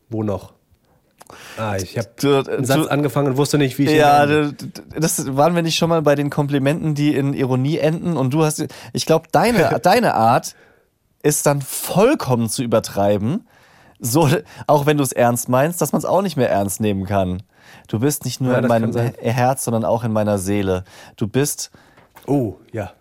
[0.10, 0.54] wo noch?
[1.58, 5.64] Ah, ich habe einen Satz angefangen und wusste nicht, wie ich Ja, das waren wir
[5.64, 9.28] nicht schon mal bei den Komplimenten, die in Ironie enden und du hast ich glaube
[9.32, 10.56] deine deine Art
[11.24, 13.48] ist dann vollkommen zu übertreiben,
[14.00, 14.30] so
[14.68, 17.42] auch wenn du es ernst meinst, dass man es auch nicht mehr ernst nehmen kann.
[17.88, 20.84] Du bist nicht nur ja, in meinem Herz, sondern auch in meiner Seele.
[21.16, 21.72] Du bist
[22.28, 22.94] Oh, ja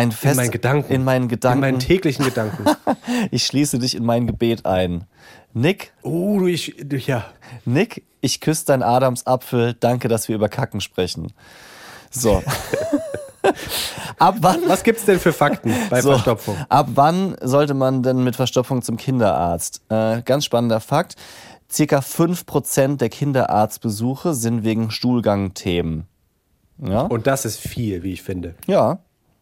[0.00, 0.92] ein Fest in meinen Gedanken.
[0.92, 1.58] In meinen Gedanken.
[1.58, 2.64] In meinen täglichen Gedanken.
[3.30, 5.04] ich schließe dich in mein Gebet ein.
[5.52, 5.92] Nick.
[6.02, 6.74] Oh, ich,
[7.06, 7.26] ja.
[7.64, 9.74] Nick, ich küsse dein Adamsapfel.
[9.74, 11.32] Danke, dass wir über Kacken sprechen.
[12.10, 12.42] So.
[14.18, 14.60] ab wann?
[14.66, 16.56] Was gibt's denn für Fakten bei so, Verstopfung?
[16.68, 19.82] Ab wann sollte man denn mit Verstopfung zum Kinderarzt?
[19.88, 21.16] Äh, ganz spannender Fakt.
[21.70, 26.06] Circa 5% der Kinderarztbesuche sind wegen Stuhlgangthemen.
[26.78, 27.02] Ja?
[27.02, 28.54] Und das ist viel, wie ich finde.
[28.66, 29.00] Ja,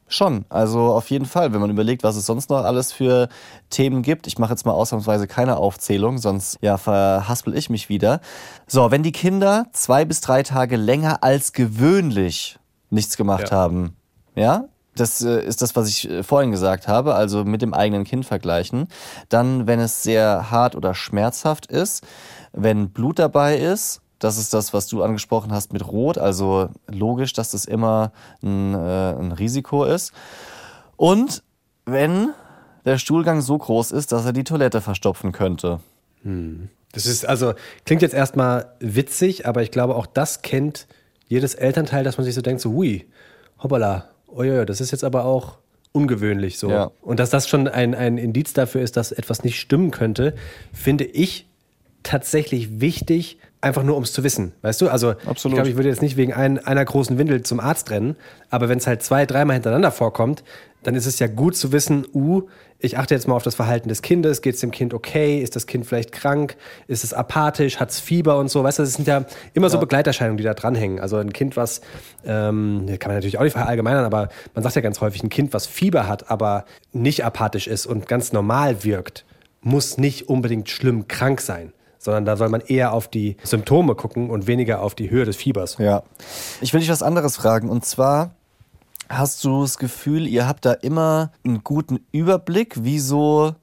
[0.09, 3.29] Schon, also auf jeden Fall, wenn man überlegt, was es sonst noch alles für
[3.69, 4.27] Themen gibt.
[4.27, 8.21] Ich mache jetzt mal ausnahmsweise keine Aufzählung, sonst ja verhaspel ich mich wieder.
[8.67, 13.57] So, wenn die Kinder zwei bis drei Tage länger als gewöhnlich nichts gemacht ja.
[13.57, 13.97] haben,
[14.35, 14.65] ja,
[14.99, 18.27] das äh, ist das, was ich äh, vorhin gesagt habe, also mit dem eigenen Kind
[18.27, 18.89] vergleichen.
[19.29, 22.05] Dann, wenn es sehr hart oder schmerzhaft ist,
[22.53, 27.33] wenn Blut dabei ist, das ist das, was du angesprochen hast mit Rot, also logisch,
[27.33, 30.13] dass das immer ein, äh, ein Risiko ist.
[30.97, 31.43] Und
[31.85, 32.31] wenn
[32.85, 35.81] der Stuhlgang so groß ist, dass er die Toilette verstopfen könnte.
[36.93, 37.55] Das ist also,
[37.85, 40.87] klingt jetzt erstmal witzig, aber ich glaube, auch das kennt
[41.27, 43.07] jedes Elternteil, dass man sich so denkt, so, hui,
[43.63, 44.09] hoppala,
[44.43, 45.59] ja, das ist jetzt aber auch
[45.93, 46.71] ungewöhnlich so.
[46.71, 46.91] Ja.
[47.03, 50.35] Und dass das schon ein, ein Indiz dafür ist, dass etwas nicht stimmen könnte,
[50.73, 51.47] finde ich
[52.03, 54.53] tatsächlich wichtig, einfach nur um es zu wissen.
[54.63, 54.89] Weißt du?
[54.89, 55.37] Also Absolut.
[55.37, 58.17] ich glaube, ich würde jetzt nicht wegen ein, einer großen Windel zum Arzt rennen,
[58.51, 60.45] aber wenn es halt zwei, dreimal hintereinander vorkommt,
[60.83, 62.43] dann ist es ja gut zu wissen, uh,
[62.79, 65.57] ich achte jetzt mal auf das Verhalten des Kindes, geht es dem Kind okay, ist
[65.57, 68.95] das Kind vielleicht krank, ist es apathisch, hat es Fieber und so, weißt du, das
[68.95, 71.01] sind ja immer so Begleiterscheinungen, die da dranhängen.
[71.01, 71.81] Also ein Kind, was,
[72.25, 75.53] ähm, kann man natürlich auch nicht verallgemeinern, aber man sagt ja ganz häufig, ein Kind,
[75.53, 79.25] was Fieber hat, aber nicht apathisch ist und ganz normal wirkt,
[79.61, 84.31] muss nicht unbedingt schlimm krank sein, sondern da soll man eher auf die Symptome gucken
[84.31, 85.77] und weniger auf die Höhe des Fiebers.
[85.79, 86.03] Ja.
[86.61, 87.69] Ich will dich was anderes fragen.
[87.69, 88.31] Und zwar,
[89.09, 93.55] hast du das Gefühl, ihr habt da immer einen guten Überblick, wie so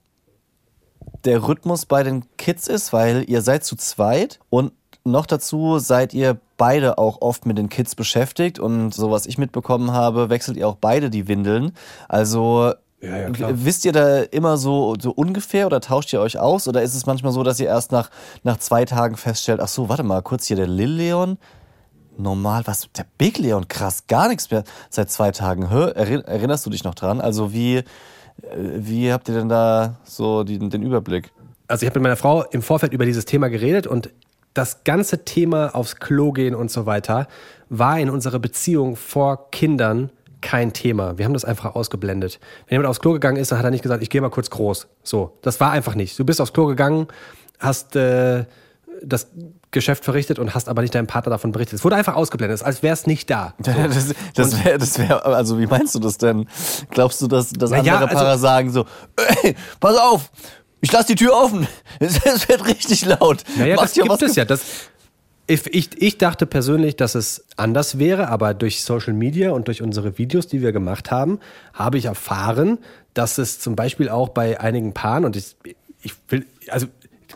[1.24, 2.94] der Rhythmus bei den Kids ist?
[2.94, 4.74] Weil ihr seid zu zweit und
[5.06, 8.60] noch dazu seid ihr beide auch oft mit den Kids beschäftigt.
[8.60, 11.74] Und so was ich mitbekommen habe, wechselt ihr auch beide die Windeln.
[12.10, 13.52] Also Ja, ja, klar.
[13.54, 16.68] Wisst ihr da immer so, so ungefähr oder tauscht ihr euch aus?
[16.68, 18.10] Oder ist es manchmal so, dass ihr erst nach,
[18.44, 21.38] nach zwei Tagen feststellt, ach so, warte mal, kurz hier der Lil Leon,
[22.18, 25.70] normal, was, der Big Leon, krass, gar nichts mehr seit zwei Tagen.
[25.70, 25.92] Hä?
[26.26, 27.22] Erinnerst du dich noch dran?
[27.22, 27.84] Also wie, äh,
[28.58, 31.32] wie habt ihr denn da so den, den Überblick?
[31.68, 34.10] also ich habe mit meiner Frau im Vorfeld über dieses Thema geredet und
[34.54, 37.28] das ganze Thema aufs Klo gehen und so weiter
[37.70, 40.12] war in unserer Beziehung vor Kindern
[40.46, 41.18] kein Thema.
[41.18, 42.40] Wir haben das einfach ausgeblendet.
[42.68, 44.52] Wenn jemand aufs Klo gegangen ist, dann hat er nicht gesagt, ich gehe mal kurz
[44.52, 44.88] groß.
[45.02, 46.18] So, das war einfach nicht.
[46.20, 47.08] Du bist aufs Klo gegangen,
[47.58, 48.46] hast äh,
[49.02, 49.28] das
[49.72, 51.80] Geschäft verrichtet und hast aber nicht deinem Partner davon berichtet.
[51.80, 53.56] Es wurde einfach ausgeblendet, als wäre es nicht da.
[53.66, 53.72] So.
[53.72, 56.48] Das, das wäre, das wär, also wie meinst du das denn?
[56.92, 58.86] Glaubst du, dass, dass Na ja, andere also- Paare sagen so,
[59.42, 60.30] ey, pass auf,
[60.80, 61.68] ich lass die Tür offen,
[62.00, 63.44] es, wird richtig laut.
[63.58, 64.46] Naja, Mach das gibt was es ja.
[64.46, 64.62] Das,
[65.48, 69.82] ich, ich, ich dachte persönlich, dass es anders wäre, aber durch Social Media und durch
[69.82, 71.40] unsere Videos, die wir gemacht haben,
[71.74, 72.80] habe ich erfahren,
[73.14, 75.56] dass es zum Beispiel auch bei einigen Paaren, und ich,
[76.02, 76.88] ich will, also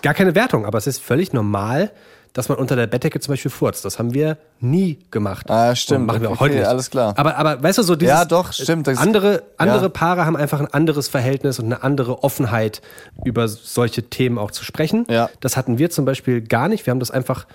[0.01, 1.91] gar keine Wertung, aber es ist völlig normal,
[2.33, 3.85] dass man unter der Bettdecke zum Beispiel furzt.
[3.85, 5.49] Das haben wir nie gemacht.
[5.49, 6.01] Ah, stimmt.
[6.01, 6.67] Und machen wir auch Okay, heute nicht.
[6.67, 7.13] alles klar.
[7.17, 8.13] Aber, aber weißt du, so dieses.
[8.13, 8.87] Ja, doch, stimmt.
[8.87, 9.89] Andere andere ja.
[9.89, 12.81] Paare haben einfach ein anderes Verhältnis und eine andere Offenheit,
[13.25, 15.05] über solche Themen auch zu sprechen.
[15.09, 15.29] Ja.
[15.39, 16.85] Das hatten wir zum Beispiel gar nicht.
[16.85, 17.47] Wir haben das einfach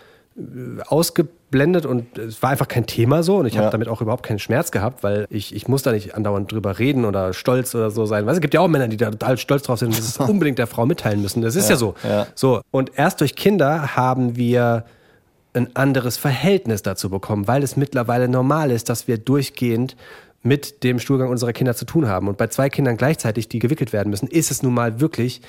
[0.87, 3.71] ausgeblendet und es war einfach kein Thema so und ich habe Ja.
[3.71, 7.05] damit auch überhaupt keinen Schmerz gehabt, weil ich, ich muss da nicht andauernd drüber reden
[7.05, 8.27] oder stolz oder so sein.
[8.27, 10.59] Weißt, es gibt ja auch Männer, die da total stolz drauf sind und das unbedingt
[10.59, 11.43] der Frau mitteilen müssen.
[11.43, 11.95] Das ist ja, so.
[12.03, 12.27] ja.
[12.35, 12.61] So.
[12.71, 14.85] Und erst durch Kinder haben wir
[15.53, 19.97] ein anderes Verhältnis dazu bekommen, weil es mittlerweile normal ist, dass wir durchgehend
[20.43, 22.27] mit dem Stuhlgang unserer Kinder zu tun haben.
[22.29, 25.41] Und bei zwei Kindern gleichzeitig, die gewickelt werden müssen, ist es nun mal wirklich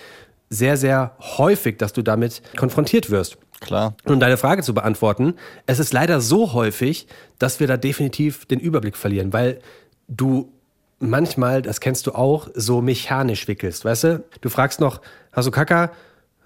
[0.55, 3.37] sehr, sehr häufig, dass du damit konfrontiert wirst.
[3.61, 3.95] Klar.
[4.03, 7.07] Und um deine Frage zu beantworten, es ist leider so häufig,
[7.39, 9.59] dass wir da definitiv den Überblick verlieren, weil
[10.07, 10.51] du
[10.99, 14.23] manchmal, das kennst du auch, so mechanisch wickelst, weißt du?
[14.41, 15.91] Du fragst noch, hast du Kaka?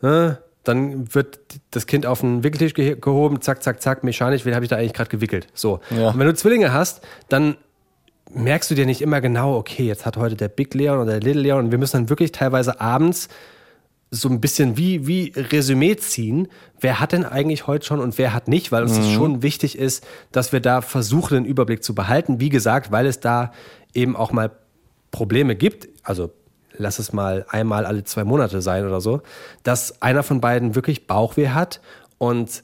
[0.01, 0.31] Äh,
[0.63, 1.39] Dann wird
[1.71, 4.75] das Kind auf den Wickeltisch ge gehoben, zack, zack, zack, mechanisch, wen habe ich da
[4.77, 5.47] eigentlich gerade gewickelt?
[5.53, 5.79] So.
[5.89, 6.09] Ja.
[6.09, 7.55] Und wenn du Zwillinge hast, dann
[8.31, 11.21] merkst du dir nicht immer genau, okay, jetzt hat heute der Big Leon oder der
[11.21, 13.27] Little Leon und wir müssen dann wirklich teilweise abends
[14.11, 16.47] so ein bisschen wie, wie Resümee ziehen,
[16.79, 19.77] wer hat denn eigentlich heute schon und wer hat nicht, weil uns das schon wichtig
[19.77, 22.39] ist, dass wir da versuchen, den Überblick zu behalten.
[22.39, 23.51] Wie gesagt, weil es da
[23.93, 24.51] eben auch mal
[25.11, 26.31] Probleme gibt, also
[26.73, 29.21] lass es mal einmal alle zwei Monate sein oder so,
[29.63, 31.81] dass einer von beiden wirklich Bauchweh hat
[32.17, 32.63] und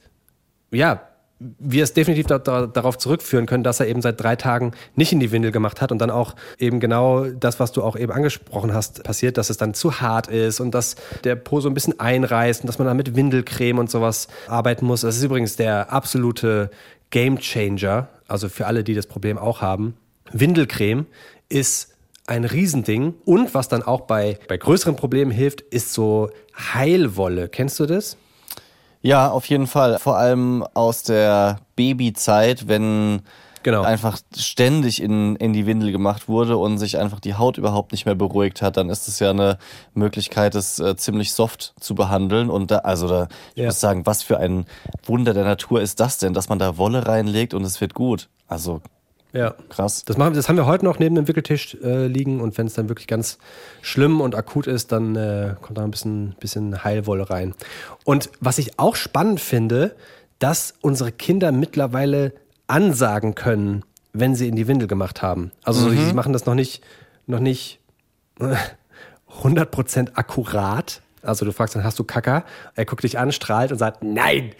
[0.71, 1.07] ja,
[1.39, 5.11] wir es definitiv da, da, darauf zurückführen können, dass er eben seit drei Tagen nicht
[5.11, 8.11] in die Windel gemacht hat und dann auch eben genau das, was du auch eben
[8.11, 10.95] angesprochen hast, passiert, dass es dann zu hart ist und dass
[11.25, 14.85] der Po so ein bisschen einreißt und dass man dann mit Windelcreme und sowas arbeiten
[14.85, 15.01] muss.
[15.01, 16.69] Das ist übrigens der absolute
[17.09, 19.95] Game Changer, also für alle, die das Problem auch haben.
[20.31, 21.05] Windelcreme
[21.49, 21.95] ist
[22.27, 27.49] ein Riesending und was dann auch bei, bei größeren Problemen hilft, ist so Heilwolle.
[27.49, 28.17] Kennst du das?
[29.05, 29.99] Ja, auf jeden Fall.
[29.99, 33.21] Vor allem aus der Babyzeit, wenn
[33.61, 33.81] Genau.
[33.81, 38.05] einfach ständig in, in die Windel gemacht wurde und sich einfach die Haut überhaupt nicht
[38.05, 39.57] mehr beruhigt hat, dann ist es ja eine
[39.95, 42.49] Möglichkeit, es äh, ziemlich soft zu behandeln.
[42.51, 43.65] Und da, also da, ich Ja.
[43.65, 44.65] muss sagen, was für ein
[45.03, 48.29] Wunder der Natur ist das denn, dass man da Wolle reinlegt und es wird gut.
[48.47, 48.81] Also
[49.35, 49.53] Ja.
[49.69, 50.05] Krass.
[50.05, 52.73] Das, machen, das haben wir heute noch neben dem Wickeltisch äh, liegen und wenn es
[52.73, 53.37] dann wirklich ganz
[53.81, 57.53] schlimm und akut ist, dann äh, kommt da ein bisschen, bisschen Heilwolle rein.
[58.05, 59.95] Und was ich auch spannend finde,
[60.39, 62.33] dass unsere Kinder mittlerweile
[62.67, 65.51] ansagen können, wenn sie in die Windel gemacht haben.
[65.63, 66.81] Also sie machen das noch nicht,
[67.27, 67.79] noch nicht
[69.41, 71.01] 100% akkurat.
[71.27, 72.43] Also du fragst dann, hast du Kacker?
[72.75, 74.51] Er guckt dich an, strahlt und sagt, nein.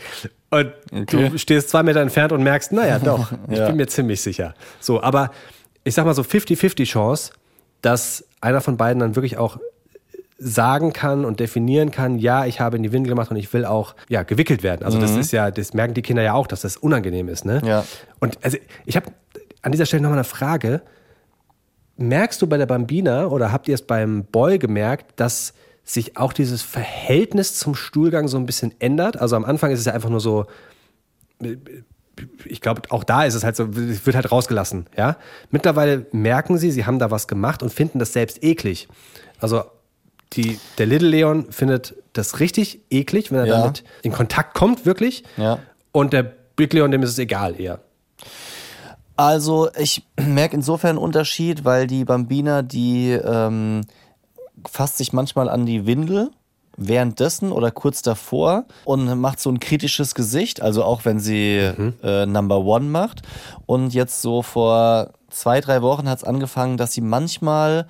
[0.49, 1.30] Und Okay.
[1.30, 3.67] du stehst zwei Meter entfernt und merkst, naja, doch, ich Ja.
[3.67, 4.54] bin mir ziemlich sicher.
[4.80, 5.32] So, aber
[5.84, 7.32] ich sag mal so 50-50 Chance,
[7.82, 9.58] dass einer von beiden dann wirklich auch
[10.38, 13.63] sagen kann und definieren kann, ja, ich habe in die Windel gemacht und ich will
[13.65, 14.84] auch ja, gewickelt werden.
[14.86, 17.45] Also das ist ja, das merken die Kinder ja auch, dass das unangenehm ist.
[17.45, 17.62] Ne?
[17.65, 17.86] Ja.
[18.19, 19.08] Und also ich habe
[19.62, 20.82] an dieser Stelle nochmal eine Frage.
[21.97, 25.54] Merkst du bei der Bambina oder habt ihr es beim Boy gemerkt, dass
[25.86, 29.17] sich auch dieses Verhältnis zum Stuhlgang so ein bisschen ändert?
[29.17, 30.45] Also am Anfang ist es ja einfach nur so,
[32.45, 35.17] ich glaube, auch da ist es halt so, es wird halt rausgelassen, ja.
[35.52, 38.88] Mittlerweile merken sie, sie haben da was gemacht und finden das selbst eklig.
[39.39, 39.63] Also
[40.34, 43.58] die, der Little Leon findet das richtig eklig, wenn er Ja.
[43.60, 45.24] damit in Kontakt kommt, wirklich.
[45.38, 45.60] Ja.
[45.91, 47.80] Und der Big Leon, dem ist es egal eher.
[49.17, 53.82] Also ich merke insofern einen Unterschied, weil die Bambina, die ähm,
[54.69, 56.32] fasst sich manchmal an die Windel
[56.78, 61.71] währenddessen oder kurz davor und macht so ein kritisches Gesicht, also auch wenn sie
[62.04, 63.21] äh, Number One macht.
[63.65, 67.88] Und jetzt so vor zwei, drei Wochen hat es angefangen, dass sie manchmal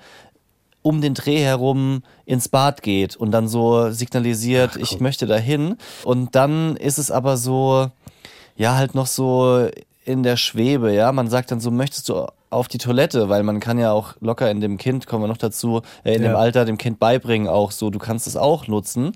[0.82, 5.76] um den Dreh herum ins Bad geht und dann so signalisiert, ich möchte dahin.
[6.04, 7.90] Und dann ist es aber so,
[8.56, 9.68] ja, halt noch so
[10.04, 11.10] in der Schwebe, ja.
[11.10, 14.50] Man sagt dann so, möchtest du auf die Toilette, weil man kann ja auch locker
[14.50, 16.38] in dem Kind, kommen wir noch dazu, äh, in dem Ja.
[16.38, 19.12] Alter dem Kind beibringen, auch so, du kannst es auch nutzen.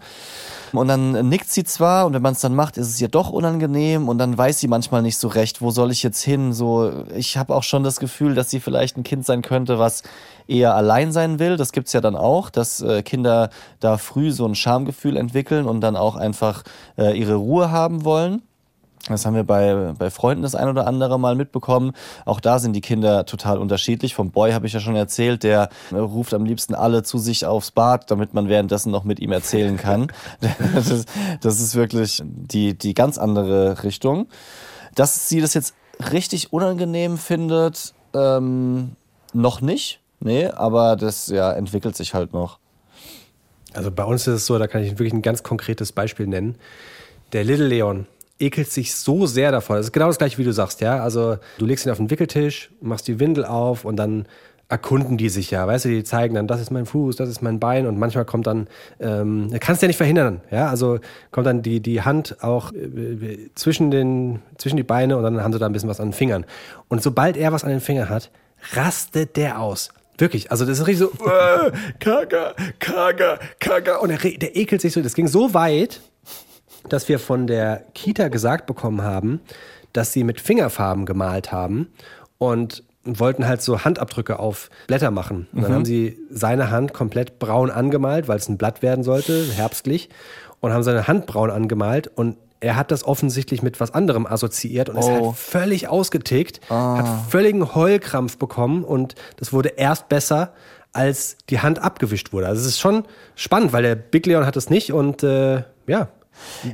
[0.73, 3.31] Und dann nickt sie zwar und wenn man es dann macht, ist es ihr doch
[3.31, 6.53] unangenehm und dann weiß sie manchmal nicht so recht, wo soll ich jetzt hin?
[6.53, 10.03] So, ich habe auch schon das Gefühl, dass sie vielleicht ein Kind sein könnte, was
[10.47, 11.57] eher allein sein will.
[11.57, 15.81] Das gibt's ja dann auch, dass äh, Kinder da früh so ein Schamgefühl entwickeln und
[15.81, 16.63] dann auch einfach
[16.99, 18.43] äh, ihre Ruhe haben wollen.
[19.09, 21.93] Das haben wir bei, bei Freunden das ein oder andere Mal mitbekommen.
[22.27, 24.15] Auch da sind die Kinder total unterschiedlich.
[24.15, 27.47] Vom Boy habe ich ja schon erzählt, der äh, ruft am liebsten alle zu sich
[27.47, 30.13] aufs Bad, damit man währenddessen noch mit ihm erzählen kann.
[30.75, 31.09] Das ist,
[31.41, 34.29] das ist wirklich die, die ganz andere Richtung.
[34.95, 35.75] Dass sie das jetzt
[36.13, 38.97] richtig unangenehm findet, ähm,
[39.33, 40.01] noch nicht.
[40.21, 42.59] Nee, aber das ja, entwickelt sich halt noch.
[43.73, 46.57] Also bei uns ist es so, da kann ich wirklich ein ganz konkretes Beispiel nennen.
[47.33, 48.07] Der Little Leon
[48.41, 49.77] ekelt sich so sehr davon.
[49.77, 51.03] Das ist genau das gleiche, wie du sagst, ja.
[51.03, 54.27] Also du legst ihn auf den Wickeltisch, machst die Windel auf und dann
[54.69, 57.43] erkunden die sich ja, weißt du, die zeigen dann, das ist mein Fuß, das ist
[57.43, 58.69] mein Bein und manchmal kommt dann,
[59.01, 61.01] ähm, kannst du ja nicht verhindern, ja, also
[61.33, 65.53] kommt dann die, die Hand auch äh, zwischen, den, zwischen die Beine und dann haben
[65.53, 66.45] sie da ein bisschen was an den Fingern.
[66.87, 68.31] Und sobald er was an den Fingern hat,
[68.75, 69.89] rastet der aus.
[70.19, 73.97] Wirklich, also das ist richtig so, äh, Kaga, Kaga, Kaga.
[73.97, 76.01] Und re- der ekelt sich so, das ging so weit,
[76.93, 79.41] dass wir von der Kita gesagt bekommen haben,
[79.93, 81.89] dass sie mit Fingerfarben gemalt haben
[82.39, 85.49] und wollten halt so Handabdrücke auf Blätter machen.
[85.53, 89.47] Und dann haben sie seine Hand komplett braun angemalt, weil es ein Blatt werden sollte,
[89.55, 90.11] herbstlich,
[90.61, 94.91] und haben seine Hand braun angemalt und er hat das offensichtlich mit was anderem assoziiert
[94.91, 95.29] und ist Oh.
[95.29, 100.53] halt völlig ausgetickt, hat völligen Heulkrampf bekommen und das wurde erst besser,
[100.93, 102.49] als die Hand abgewischt wurde.
[102.49, 106.09] Also es ist schon spannend, weil der Big Leon hat es nicht und äh, ja,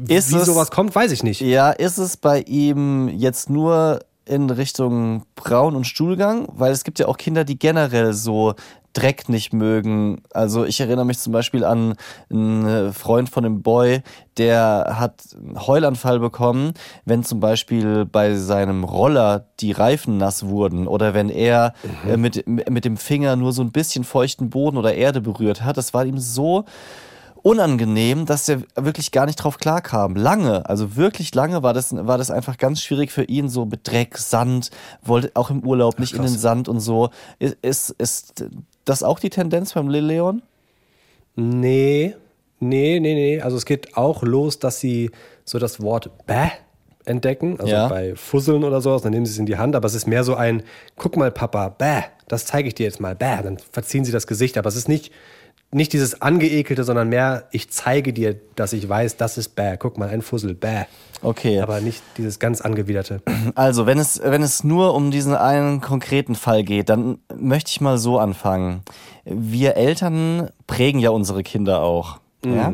[0.09, 1.41] Ist wie es- sowas kommt, weiß ich nicht.
[1.41, 6.49] Ja, ist es bei ihm jetzt nur in Richtung Braun und Stuhlgang?
[6.53, 8.55] Weil es gibt ja auch Kinder, die generell so
[8.93, 10.23] Dreck nicht mögen.
[10.33, 11.97] Also ich erinnere mich zum Beispiel an
[12.31, 14.01] einen Freund von einem Boy,
[14.39, 16.73] der hat einen Heulanfall bekommen,
[17.05, 21.75] wenn zum Beispiel bei seinem Roller die Reifen nass wurden oder wenn er
[22.09, 25.77] äh, mit, mit dem Finger nur so ein bisschen feuchten Boden oder Erde berührt hat.
[25.77, 26.65] Das war ihm so
[27.47, 30.17] unangenehm, dass er wirklich gar nicht drauf klarkam.
[30.17, 33.87] Lange, also wirklich lange war das, war das einfach ganz schwierig für ihn, so mit
[33.87, 37.11] Dreck, Sand, wollte auch im Urlaub nicht in den Sand und so.
[37.39, 38.45] Ist, ist, ist
[38.85, 40.43] das auch die Tendenz beim Lil Leon?
[41.37, 42.17] Nee,
[42.59, 43.41] nee, nee, nee.
[43.41, 45.13] Also es geht auch los, dass sie
[45.45, 46.49] so das Wort bäh
[47.05, 47.87] entdecken, also Ja.
[47.87, 50.25] bei Fusseln oder sowas, dann nehmen sie es in die Hand, aber es ist mehr
[50.25, 50.65] so ein,
[50.97, 54.27] guck mal Papa, bäh, das zeige ich dir jetzt mal, bäh, dann verziehen sie das
[54.27, 55.13] Gesicht, aber es ist nicht,
[55.77, 59.99] nicht dieses angeekelte, sondern mehr, ich zeige dir, dass ich weiß, das ist bäh, guck
[59.99, 60.85] mal, ein Fussel, bäh.
[61.21, 61.61] Okay.
[61.61, 63.21] Aber nicht dieses ganz angewiderte.
[63.55, 67.81] Also, wenn es, wenn es nur um diesen einen konkreten Fall geht, dann möchte ich
[67.81, 68.83] mal so anfangen.
[69.25, 72.19] Wir Eltern prägen ja unsere Kinder auch.
[72.45, 72.73] Ja?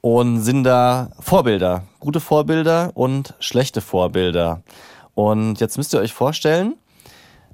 [0.00, 1.82] Und sind da Vorbilder.
[1.98, 4.62] Gute Vorbilder und schlechte Vorbilder.
[5.14, 6.74] Und jetzt müsst ihr euch vorstellen,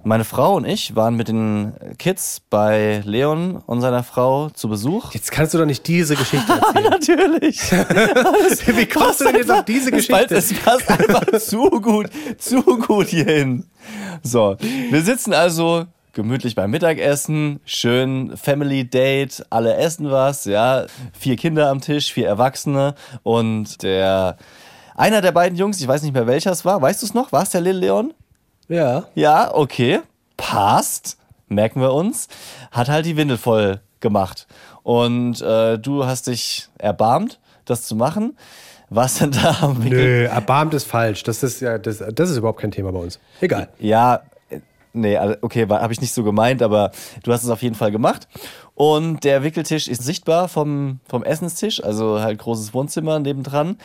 [0.02, 5.12] Meine Frau und ich waren mit den Kids bei Leon und seiner Frau zu Besuch.
[5.12, 6.84] Jetzt kannst du doch nicht diese Geschichte erzählen.
[6.90, 7.60] Natürlich.
[7.70, 10.36] Wie kommst du denn jetzt auf diese Geschichte?
[10.36, 12.08] es passt einfach zu gut,
[12.38, 13.66] zu gut hierhin.
[14.22, 14.56] So,
[14.90, 15.84] wir sitzen also
[16.14, 22.26] gemütlich beim Mittagessen, schön Family Date, alle essen was, ja, vier Kinder am Tisch, vier
[22.26, 24.38] Erwachsene und der
[24.96, 27.32] einer der beiden Jungs, ich weiß nicht mehr welcher es war, weißt du es noch?
[27.32, 28.14] War es der Lil Leon?
[28.70, 29.04] Ja.
[29.14, 30.00] Ja, okay.
[30.36, 31.18] Passt.
[31.48, 32.28] Merken wir uns.
[32.70, 34.46] Hat halt die Windel voll gemacht.
[34.84, 38.36] Und äh, du hast dich erbarmt, das zu machen.
[38.88, 39.74] Was denn da?
[39.76, 41.24] Nö, erbarmt ist falsch.
[41.24, 43.18] Das ist ja, das, das ist überhaupt kein Thema bei uns.
[43.40, 43.68] Egal.
[43.78, 44.60] Ja, äh,
[44.92, 46.92] nee, also, okay, habe ich nicht so gemeint, aber
[47.24, 48.28] du hast es auf jeden Fall gemacht.
[48.80, 53.76] Und der Wickeltisch ist sichtbar vom, vom Essenstisch, also halt großes Wohnzimmer nebendran.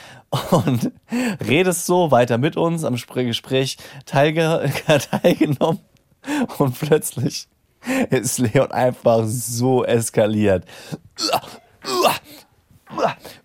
[0.51, 0.93] Und
[1.45, 4.71] redest so weiter mit uns, am Spr- Gespräch teilge
[5.11, 5.81] teilgenommen.
[6.59, 7.49] Und plötzlich
[8.09, 10.63] ist Leon einfach so eskaliert.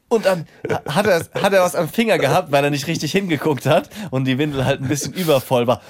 [0.08, 0.46] Und dann
[0.88, 4.24] hat er, hat er was am Finger gehabt, weil er nicht richtig hingeguckt hat und
[4.24, 5.82] die Windel halt ein bisschen übervoll war.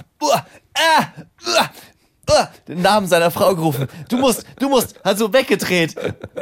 [2.68, 3.88] Den Namen seiner Frau gerufen.
[4.08, 5.94] Du musst, du musst, also weggedreht.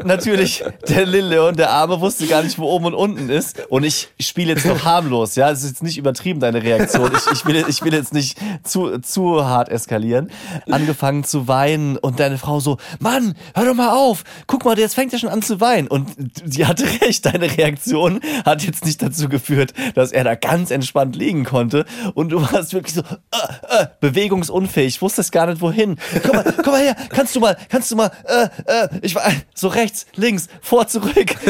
[0.04, 3.66] Natürlich, der Lil Leon, der Arme, wusste gar nicht, wo oben und unten ist.
[3.68, 5.50] Und ich spiele jetzt noch harmlos, ja.
[5.50, 7.10] Es ist jetzt nicht übertrieben, deine Reaktion.
[7.14, 10.30] Ich, ich, will, ich will jetzt nicht zu, zu hart eskalieren.
[10.70, 14.24] Angefangen zu weinen und deine Frau so, Mann, hör doch mal auf.
[14.46, 15.88] Guck mal, jetzt fängt er schon an zu weinen.
[15.88, 16.10] Und
[16.44, 21.16] sie hatte recht, deine Reaktion hat jetzt nicht dazu geführt, dass er da ganz entspannt
[21.16, 21.84] liegen konnte.
[22.14, 25.77] Und du warst wirklich so, äh, äh, bewegungsunfähig, wusstest gar nicht wohin.
[25.78, 29.22] Komm mal, komm mal her, kannst du mal, kannst du mal, äh, äh, ich war
[29.54, 31.36] so rechts, links, vor, zurück.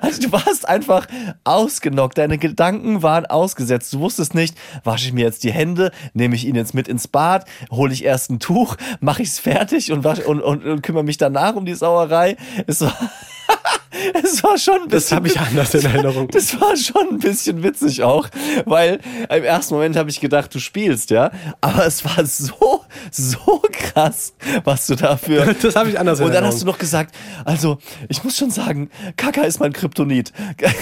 [0.00, 1.06] Also du warst einfach
[1.44, 2.18] ausgenockt.
[2.18, 3.92] Deine Gedanken waren ausgesetzt.
[3.92, 7.08] Du wusstest nicht, wasche ich mir jetzt die Hände, nehme ich ihn jetzt mit ins
[7.08, 10.82] Bad, hole ich erst ein Tuch, mache ich es fertig und, wasch, und, und, und
[10.82, 12.36] kümmere mich danach um die Sauerei.
[12.66, 12.96] Es war,
[14.22, 16.28] es war schon ein Das bisschen habe ich anders in Erinnerung.
[16.32, 18.28] das war schon ein bisschen witzig auch,
[18.64, 21.30] weil im ersten Moment habe ich gedacht, du spielst, ja.
[21.60, 25.54] Aber es war so, so krass, was du dafür.
[25.66, 27.78] Das habe ich anders in Und dann hast du noch gesagt, also,
[28.08, 30.32] ich muss schon sagen, Kaka ist mein Kryptonit.
[30.58, 30.74] Kaka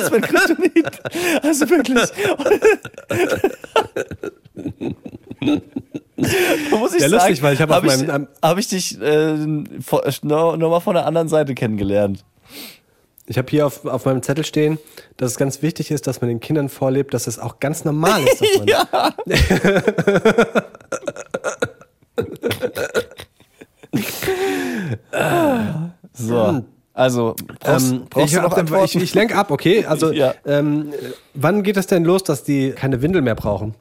[0.00, 0.86] ist mein Kryptonit.
[1.42, 2.00] Also wirklich.
[6.16, 9.36] Muss ich Ja, sagen, lustig, weil ich habe hab ich, meinem- hab ich dich äh,
[9.84, 12.24] vor- noch, noch mal von der anderen Seite kennengelernt.
[13.26, 14.78] Ich habe hier auf, auf meinem Zettel stehen,
[15.16, 18.22] dass es ganz wichtig ist, dass man den Kindern vorlebt, dass es auch ganz normal
[18.22, 18.40] ist.
[18.40, 19.14] Dass man Ja.
[26.12, 29.84] so, also brauchst, Ähm, brauchst ich, ich, ich lenk ab, okay?
[29.86, 30.34] Also, Ja.
[30.46, 30.92] ähm,
[31.34, 33.74] wann geht es denn los, dass die keine Windel mehr brauchen?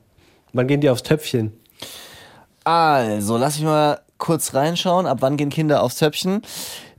[0.54, 1.54] Wann gehen die aufs Töpfchen?
[2.66, 5.06] Also, lass mich mal kurz reinschauen.
[5.06, 6.42] Ab wann gehen Kinder aufs Töpfchen?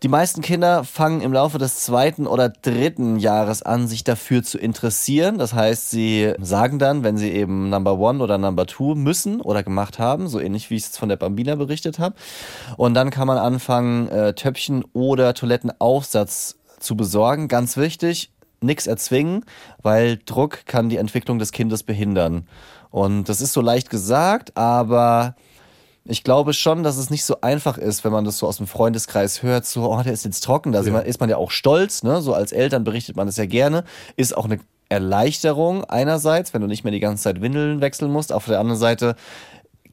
[0.05, 4.59] Die meisten Kinder fangen im Laufe des zweiten oder dritten Jahres an, sich dafür zu
[4.59, 5.39] interessieren.
[5.39, 9.65] Das heißt, sie sagen dann, wenn sie eben Number One oder Number Two müssen oder
[9.65, 12.15] gemacht haben, so ähnlich wie ich es von der Bambina berichtet habe.
[12.77, 17.49] Und dann kann man anfangen, äh, Töpfchen oder Toilettenaufsatz zu besorgen.
[17.49, 19.45] Ganz wichtig, nichts erzwingen,
[19.83, 22.47] weil Druck kann die Entwicklung des Kindes behindern.
[22.91, 25.35] Und das ist so leicht gesagt, aber
[26.09, 28.67] ich glaube schon, dass es nicht so einfach ist, wenn man das so aus dem
[28.67, 31.51] Freundeskreis hört, so, oh, der ist jetzt trocken, da ist man- ist man ja auch
[31.51, 32.21] stolz, ne?
[32.23, 33.85] So als Eltern berichtet man das ja gerne.
[34.17, 38.33] Ist auch eine Erleichterung einerseits, wenn du nicht mehr die ganze Zeit Windeln wechseln musst.
[38.33, 39.17] Auf der anderen Seite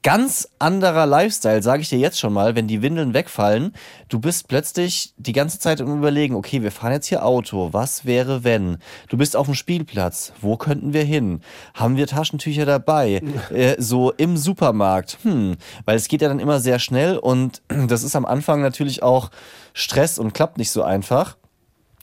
[0.03, 3.73] ganz anderer Lifestyle, sage ich dir jetzt schon mal, wenn die Windeln wegfallen,
[4.09, 8.05] du bist plötzlich die ganze Zeit im Überlegen, okay, wir fahren jetzt hier Auto, was
[8.05, 8.77] wäre wenn?
[9.07, 11.41] Du bist auf dem Spielplatz, wo könnten wir hin?
[11.73, 13.21] Haben wir Taschentücher dabei?
[13.49, 18.03] äh, so im Supermarkt, hm, weil es geht ja dann immer sehr schnell und das
[18.03, 19.31] ist am Anfang natürlich auch
[19.73, 21.37] Stress und klappt nicht so einfach.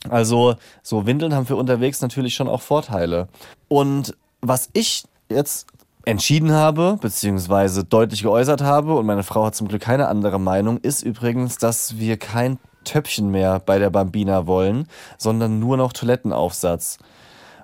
[0.09, 3.29] Also so Windeln haben für unterwegs natürlich schon auch Vorteile.
[3.69, 5.67] Und was ich jetzt
[6.05, 10.79] entschieden habe, beziehungsweise deutlich geäußert habe, und meine Frau hat zum Glück keine andere Meinung,
[10.79, 14.87] ist übrigens, dass wir kein Töpfchen mehr bei der Bambina wollen,
[15.19, 16.99] sondern nur noch Toilettenaufsatz.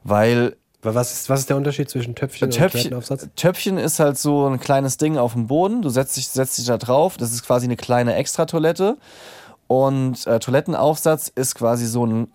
[0.05, 3.29] Weil Was ist, was ist der Unterschied zwischen Töpfchen, und Töpfchen, Toilettenaufsatz?
[3.35, 5.83] Töpfchen ist halt so ein kleines Ding auf dem Boden.
[5.83, 7.17] Du setzt dich, setzt dich da drauf.
[7.17, 8.97] Das ist quasi eine kleine Extratoilette.
[9.67, 12.29] Und äh, Toilettenaufsatz ist quasi so ein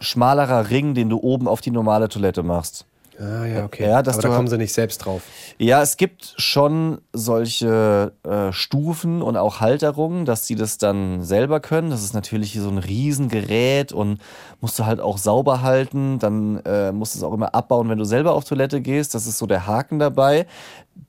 [0.00, 2.84] schmalerer Ring, den du oben auf die normale Toilette machst.
[3.18, 3.88] Ah, ja, okay.
[3.88, 5.22] Ja, dass Aber du da kommen sie nicht selbst drauf.
[5.58, 11.60] Ja, es gibt schon solche äh, Stufen und auch Halterungen, dass sie das dann selber
[11.60, 11.90] können.
[11.90, 14.20] Das ist natürlich so ein Riesengerät und
[14.60, 16.18] musst du halt auch sauber halten.
[16.18, 19.14] Dann äh, musst du es auch immer abbauen, wenn du selber auf Toilette gehst.
[19.14, 20.46] Das ist so der Haken dabei.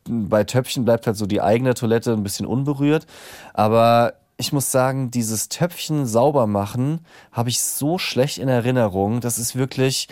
[0.07, 3.07] Bei Töpfchen bleibt halt so die eigene Toilette ein bisschen unberührt.
[3.53, 6.99] Aber ich muss sagen, dieses Töpfchen sauber machen
[7.31, 9.21] habe ich so schlecht in Erinnerung.
[9.21, 10.09] Das ist wirklich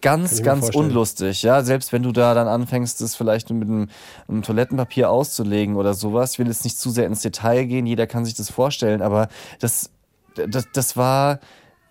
[0.00, 0.86] ganz, ich mir ganz vorstellen.
[0.86, 1.42] unlustig.
[1.44, 3.88] Ja, selbst wenn du da dann anfängst, das vielleicht mit einem,
[4.26, 6.32] einem Toilettenpapier auszulegen oder sowas.
[6.32, 7.86] Ich will jetzt nicht zu sehr ins Detail gehen.
[7.86, 9.28] Jeder kann sich das vorstellen, aber
[9.60, 9.90] das,
[10.34, 11.38] das, das war,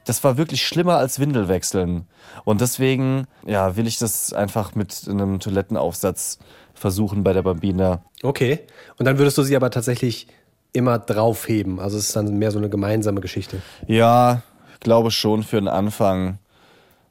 [0.04, 2.08] das war wirklich schlimmer als Windelwechseln.
[2.44, 6.40] Und deswegen, ja, will ich das einfach mit einem Toilettenaufsatz
[6.74, 8.04] versuchen bei der Bambina.
[8.22, 8.60] Okay.
[8.98, 10.28] Und dann würdest du sie aber tatsächlich
[10.74, 11.80] immer draufheben.
[11.80, 13.62] Also es ist dann mehr so eine gemeinsame Geschichte.
[13.88, 14.42] Ja,
[14.80, 16.40] glaube schon für den Anfang.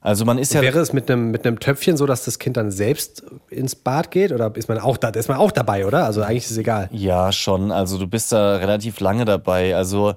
[0.01, 0.61] Also man ist ja.
[0.63, 4.11] Wäre es mit einem, mit einem Töpfchen so, dass das Kind dann selbst ins Bad
[4.11, 4.33] geht?
[4.33, 6.05] Oder ist man auch da, ist man auch dabei, oder?
[6.05, 6.89] Also eigentlich ist es egal.
[6.93, 7.71] Ja, schon.
[7.71, 9.77] Also du bist da relativ lange dabei.
[9.77, 10.15] Also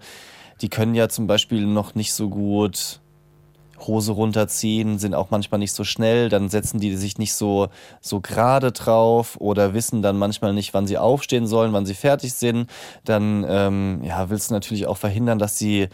[0.62, 3.00] die können ja zum Beispiel noch nicht so gut
[3.88, 7.68] Hose runterziehen, sind auch manchmal nicht so schnell, dann setzen die sich nicht so,
[8.02, 12.34] so gerade drauf oder wissen dann manchmal nicht, wann sie aufstehen sollen, wann sie fertig
[12.34, 12.70] sind.
[13.04, 15.90] Dann ähm, ja, willst du natürlich auch verhindern, dass sie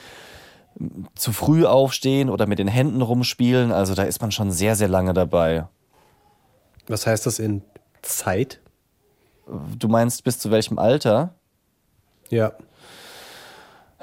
[1.15, 3.71] zu früh aufstehen oder mit den Händen rumspielen.
[3.71, 5.67] Also da ist man schon sehr, sehr lange dabei.
[6.87, 7.61] Was heißt das in
[8.01, 8.59] Zeit?
[9.77, 11.35] Du meinst bis zu welchem Alter?
[12.29, 12.53] Ja.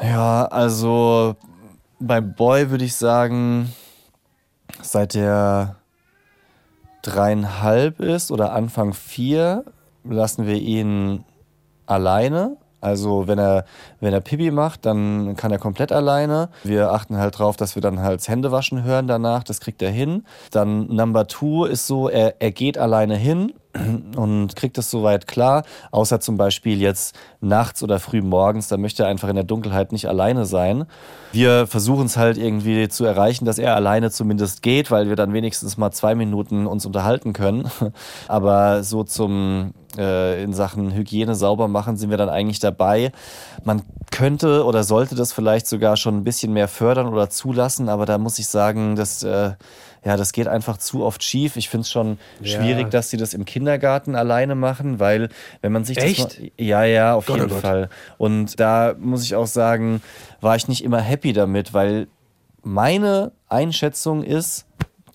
[0.01, 1.37] Ja, also
[1.99, 3.73] beim Boy würde ich sagen,
[4.93, 5.77] seit der
[7.03, 9.65] dreieinhalb ist oder Anfang vier,
[10.05, 11.25] lassen wir ihn
[11.87, 12.57] alleine.
[12.81, 13.65] Also wenn er,
[14.01, 16.49] wenn er Pipi macht, dann kann er komplett alleine.
[16.63, 19.91] Wir achten halt drauf, dass wir dann halt das Händewaschen hören danach, das kriegt er
[19.91, 20.25] hin.
[20.51, 23.53] Dann Number Two ist so, er, er geht alleine hin
[24.17, 29.03] und kriegt das soweit klar, außer zum Beispiel jetzt nachts oder früh morgens, da möchte
[29.03, 30.85] er einfach in der Dunkelheit nicht alleine sein.
[31.33, 35.33] Wir versuchen es halt irgendwie zu erreichen, dass er alleine zumindest geht, weil wir dann
[35.33, 37.71] wenigstens mal zwei Minuten uns unterhalten können.
[38.29, 43.13] Aber so zum äh, in Sachen Hygiene sauber machen sind wir dann eigentlich dabei.
[43.65, 48.07] Man könnte oder sollte das vielleicht sogar schon ein bisschen mehr fördern oder zulassen, aber
[48.07, 49.53] da muss ich sagen, dass äh,
[50.05, 51.57] ja, das geht einfach zu oft schief.
[51.57, 52.61] Ich finde es schon Ja.
[52.61, 55.29] schwierig, dass sie das im Kindergarten alleine machen, weil
[55.61, 56.21] wenn man sich Echt?
[56.21, 57.61] das mal, ja, ja, auf Gott, oh jeden Gott.
[57.61, 57.91] Fall.
[58.17, 60.01] Und da muss ich auch sagen,
[60.41, 62.07] war ich nicht immer happy damit, weil
[62.63, 64.67] meine Einschätzung ist,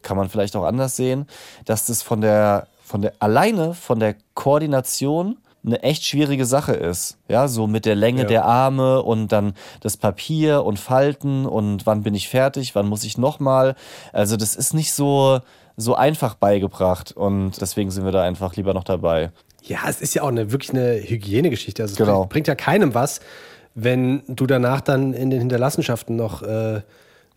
[0.01, 1.27] kann man vielleicht auch anders sehen,
[1.65, 7.17] dass das von der, von der, alleine von der Koordination eine echt schwierige Sache ist.
[7.27, 8.27] Ja, so mit der Länge Ja.
[8.27, 13.03] der Arme und dann das Papier und Falten und wann bin ich fertig, wann muss
[13.03, 13.73] ich nochmal.
[14.11, 15.39] Also das ist nicht so,
[15.75, 19.31] so einfach beigebracht und deswegen sind wir da einfach lieber noch dabei.
[19.63, 21.81] Ja, es ist ja auch eine, wirklich eine Hygienegeschichte.
[21.81, 22.19] Also es Genau.
[22.19, 23.21] bringt, bringt ja keinem was,
[23.73, 26.81] wenn du danach dann in den Hinterlassenschaften noch äh,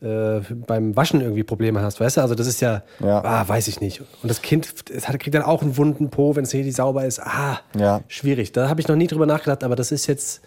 [0.02, 2.20] äh, beim Waschen irgendwie Probleme hast, weißt du?
[2.20, 3.22] Also das ist ja, Ja.
[3.24, 4.00] Ah, weiß ich nicht.
[4.22, 7.04] Und das Kind es hat, kriegt dann auch einen wunden Po, wenn es nicht sauber
[7.06, 7.18] ist.
[7.20, 8.02] Ah, Ja.
[8.08, 8.52] schwierig.
[8.52, 10.42] Da habe ich noch nie drüber nachgedacht, aber das ist jetzt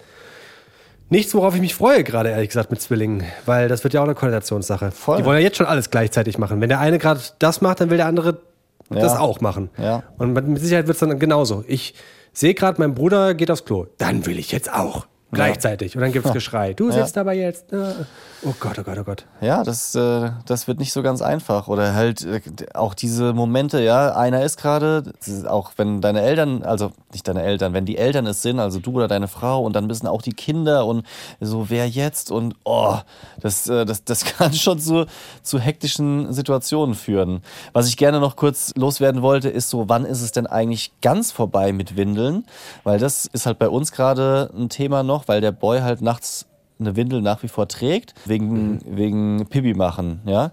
[1.10, 4.06] nichts, worauf ich mich freue, gerade ehrlich gesagt mit Zwillingen, weil das wird ja auch
[4.06, 4.92] eine Koordinationssache.
[4.92, 5.18] Voll.
[5.18, 6.62] Die wollen ja jetzt schon alles gleichzeitig machen.
[6.62, 8.38] Wenn der eine gerade das macht, dann will der andere
[8.92, 9.00] Ja.
[9.00, 9.70] das auch machen.
[9.78, 10.04] Ja.
[10.20, 11.64] Und mit mit Sicherheit wird es dann genauso.
[11.68, 11.96] Ich
[12.34, 13.88] sehe gerade, mein Bruder geht aufs Klo.
[13.98, 15.08] Dann will ich jetzt auch.
[15.32, 15.96] Gleichzeitig.
[15.96, 16.74] Und dann gibt es Geschrei.
[16.74, 17.72] Du sitzt aber jetzt.
[17.72, 18.06] äh,
[18.42, 19.26] Oh Gott, oh Gott, oh Gott.
[19.42, 21.68] Ja, das, äh, das wird nicht so ganz einfach.
[21.68, 22.40] Oder halt äh,
[22.74, 25.12] auch diese Momente, ja, einer ist gerade,
[25.46, 28.92] auch wenn deine Eltern, also nicht deine Eltern, wenn die Eltern es sind, also du
[28.92, 31.06] oder deine Frau und dann müssen auch die Kinder und
[31.42, 32.96] so, wer jetzt und oh,
[33.42, 35.06] das, äh, das, das kann schon zu,
[35.44, 37.42] zu hektischen Situationen führen.
[37.74, 41.34] Was ich gerne noch kurz loswerden wollte, ist so, wann ist es denn eigentlich ganz
[41.34, 42.46] vorbei mit Windeln?
[42.86, 46.46] Weil das ist halt bei uns gerade ein Thema noch, weil der Boy halt nachts
[46.80, 50.22] eine Windel nach wie vor trägt, wegen, wegen Pipi machen.
[50.26, 50.52] Ja?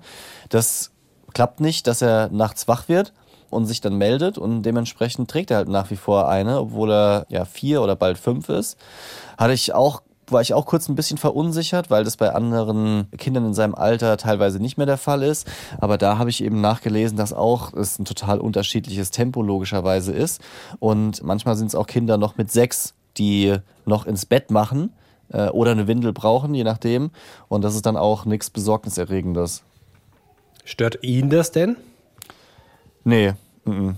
[0.48, 0.92] Das
[1.32, 3.12] klappt nicht, dass er nachts wach wird
[3.50, 7.26] und sich dann meldet und dementsprechend trägt er halt nach wie vor eine, obwohl er
[7.28, 8.76] ja vier oder bald fünf ist.
[9.38, 13.46] Hatte ich auch war ich auch kurz ein bisschen verunsichert, weil das bei anderen Kindern
[13.46, 15.46] in seinem Alter teilweise nicht mehr der Fall ist.
[15.78, 20.40] Aber da habe ich eben nachgelesen, dass auch es ein total unterschiedliches Tempo logischerweise ist.
[20.80, 24.92] Und manchmal sind es auch Kinder noch mit sechs, die noch ins Bett machen
[25.30, 27.10] äh, oder eine Windel brauchen, je nachdem.
[27.48, 29.62] Und das ist dann auch nichts Besorgniserregendes.
[30.64, 31.76] Stört ihn das denn?
[33.04, 33.96] Nee, mm, mm.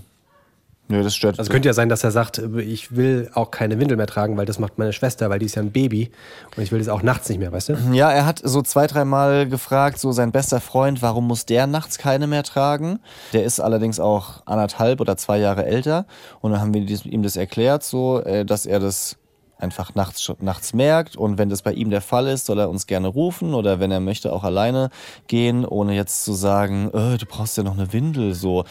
[0.91, 1.37] Nö, das stört.
[1.37, 4.47] Also könnte ja sein, dass er sagt, ich will auch keine Windel mehr tragen, weil
[4.47, 6.09] das macht meine Schwester, weil die ist ja ein Baby
[6.57, 7.73] und ich will das auch nachts nicht mehr, weißt du?
[7.91, 11.99] Ja, er hat so zwei, dreimal gefragt, so sein bester Freund, warum muss der nachts
[11.99, 12.99] keine mehr tragen?
[13.33, 16.07] Der ist allerdings auch anderthalb oder zwei Jahre älter.
[16.41, 19.17] Und dann haben wir ihm das erklärt, so, äh, dass er das
[19.59, 21.15] einfach nachts, nachts merkt.
[21.15, 23.91] Und wenn das bei ihm der Fall ist, soll er uns gerne rufen oder wenn
[23.91, 24.89] er möchte, auch alleine
[25.27, 28.33] gehen, ohne jetzt zu sagen, äh, du brauchst ja noch eine Windel.
[28.33, 28.63] So,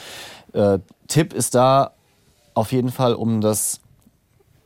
[0.53, 1.93] äh, Tipp ist da
[2.59, 3.81] auf jeden Fall, um das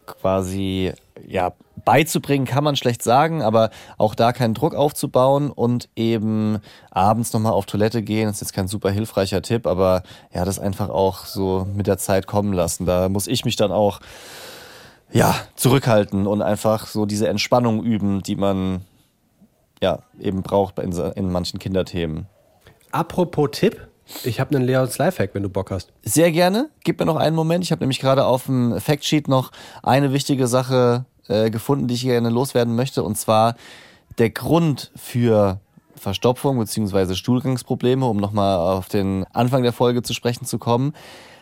[0.07, 0.93] quasi
[1.27, 1.53] ja
[1.85, 6.59] beizubringen kann man schlecht sagen, aber auch da keinen Druck aufzubauen und eben
[6.91, 10.89] abends nochmal auf Toilette gehen, ist jetzt kein super hilfreicher Tipp, aber ja, das einfach
[10.89, 12.87] auch so mit der Zeit kommen lassen.
[12.87, 14.01] Da muss ich mich dann auch
[15.13, 18.87] ja, zurückhalten und einfach so diese Entspannung üben, die man
[19.83, 22.27] ja eben braucht in, in manchen Kinderthemen.
[22.91, 23.89] Apropos Tipp,
[24.25, 25.93] ich habe einen Leons Lifehack, wenn du Bock hast.
[26.03, 26.71] Sehr gerne.
[26.85, 27.65] Gib mir noch einen Moment.
[27.65, 29.53] Ich habe nämlich gerade auf dem Factsheet noch
[29.83, 33.03] eine wichtige Sache äh, gefunden, die ich gerne loswerden möchte.
[33.03, 33.57] Und zwar
[34.19, 35.61] der Grund für
[35.97, 37.15] Verstopfung bzw.
[37.15, 40.95] Stuhlgangsprobleme, um nochmal auf den Anfang der Folge zu sprechen zu kommen.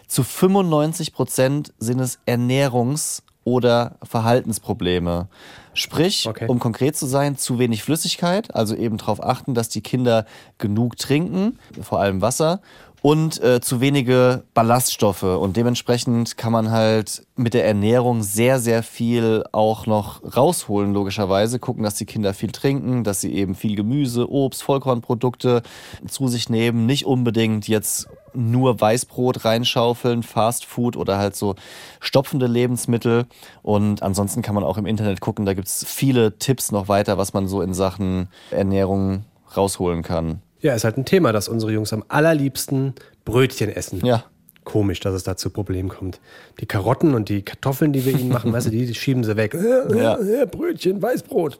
[0.06, 5.28] Zu 95 Prozent sind es Ernährungs- oder Verhaltensprobleme.
[5.72, 6.46] Sprich, Okay.
[6.48, 10.26] um konkret zu sein, zu wenig Flüssigkeit, also eben darauf achten, dass die Kinder
[10.58, 12.60] genug trinken, vor allem Wasser,
[13.02, 15.22] und äh, zu wenige Ballaststoffe.
[15.22, 21.58] Und dementsprechend kann man halt mit der Ernährung sehr, sehr viel auch noch rausholen, logischerweise.
[21.58, 25.62] Gucken, dass die Kinder viel trinken, dass sie eben viel Gemüse, Obst, Vollkornprodukte
[26.06, 26.84] zu sich nehmen.
[26.84, 31.54] Nicht unbedingt jetzt nur Weißbrot reinschaufeln, Fast Food oder halt so
[32.00, 33.26] stopfende Lebensmittel.
[33.62, 37.32] Und ansonsten kann man auch im Internet gucken, da gibt's viele Tipps noch weiter, was
[37.32, 39.24] man so in Sachen Ernährung
[39.56, 40.40] rausholen kann.
[40.60, 44.04] Ja, ist halt ein Thema, dass unsere Jungs am allerliebsten Brötchen essen.
[44.04, 44.24] Ja.
[44.64, 46.20] Komisch, dass es da zu Problemen kommt.
[46.60, 49.36] Die Karotten und die Kartoffeln, die wir ihnen machen, weißt du, die, die schieben sie
[49.36, 49.54] weg.
[49.54, 50.18] Äh, Ja.
[50.18, 51.58] äh, Brötchen, Weißbrot.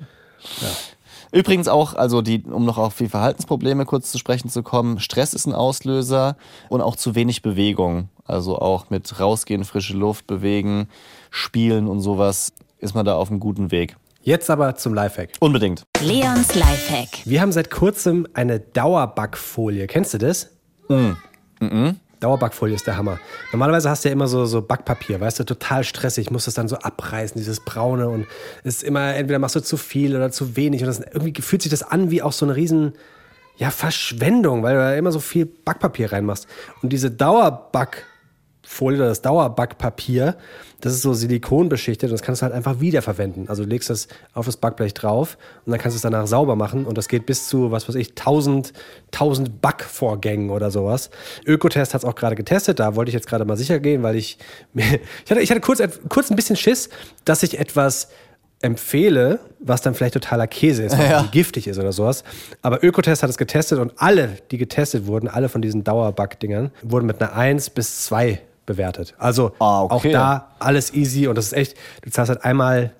[1.32, 5.32] Übrigens auch, also die, um noch auf die Verhaltensprobleme kurz zu sprechen zu kommen, Stress
[5.32, 6.36] ist ein Auslöser
[6.68, 8.08] und auch zu wenig Bewegung.
[8.24, 10.88] Also auch mit rausgehen, frische Luft, bewegen,
[11.30, 13.96] spielen und sowas ist man da auf einem guten Weg.
[14.22, 15.30] Jetzt aber zum Lifehack.
[15.40, 15.84] Unbedingt.
[16.02, 17.24] Leons Lifehack.
[17.24, 19.86] Wir haben seit kurzem eine Dauerbackfolie.
[19.86, 20.50] Kennst du das?
[22.20, 23.18] Dauerbackfolie ist der Hammer.
[23.52, 26.68] Normalerweise hast du ja immer so, so Backpapier, weißt du, total stressig, musst es dann
[26.68, 28.26] so abreißen, dieses braune und
[28.62, 31.70] ist immer, entweder machst du zu viel oder zu wenig und das, irgendwie fühlt sich
[31.70, 32.92] das an wie auch so eine riesen,
[33.56, 36.46] ja, Verschwendung, weil du da immer so viel Backpapier reinmachst.
[36.82, 37.10] Und diese
[38.70, 40.36] Dauerbackfolie oder das Dauerbackpapier,
[40.80, 43.48] das ist so silikonbeschichtet und das kannst du halt einfach wiederverwenden.
[43.48, 46.56] Also du legst das auf das Backblech drauf und dann kannst du es danach sauber
[46.56, 48.72] machen und das geht bis zu, was weiß ich, 1000,
[49.12, 51.10] 1000 Backvorgängen oder sowas.
[51.44, 54.16] Ökotest hat es auch gerade getestet, da wollte ich jetzt gerade mal sicher gehen, weil
[54.16, 54.38] ich,
[54.72, 56.88] mir- ich hatte, ich hatte kurz, kurz ein bisschen Schiss,
[57.24, 58.08] dass ich etwas
[58.62, 60.92] empfehle, was dann vielleicht totaler Käse ist,
[61.24, 62.24] es giftig ist oder sowas.
[62.60, 67.06] Aber Ökotest hat es getestet und alle, die getestet wurden, alle von diesen Dauerbackdingern, wurden
[67.06, 68.38] mit einer 1 bis 2
[68.74, 69.14] bewertet.
[69.18, 69.94] Also Ah, okay.
[69.94, 72.92] auch da alles easy und das ist echt, du zahlst halt einmal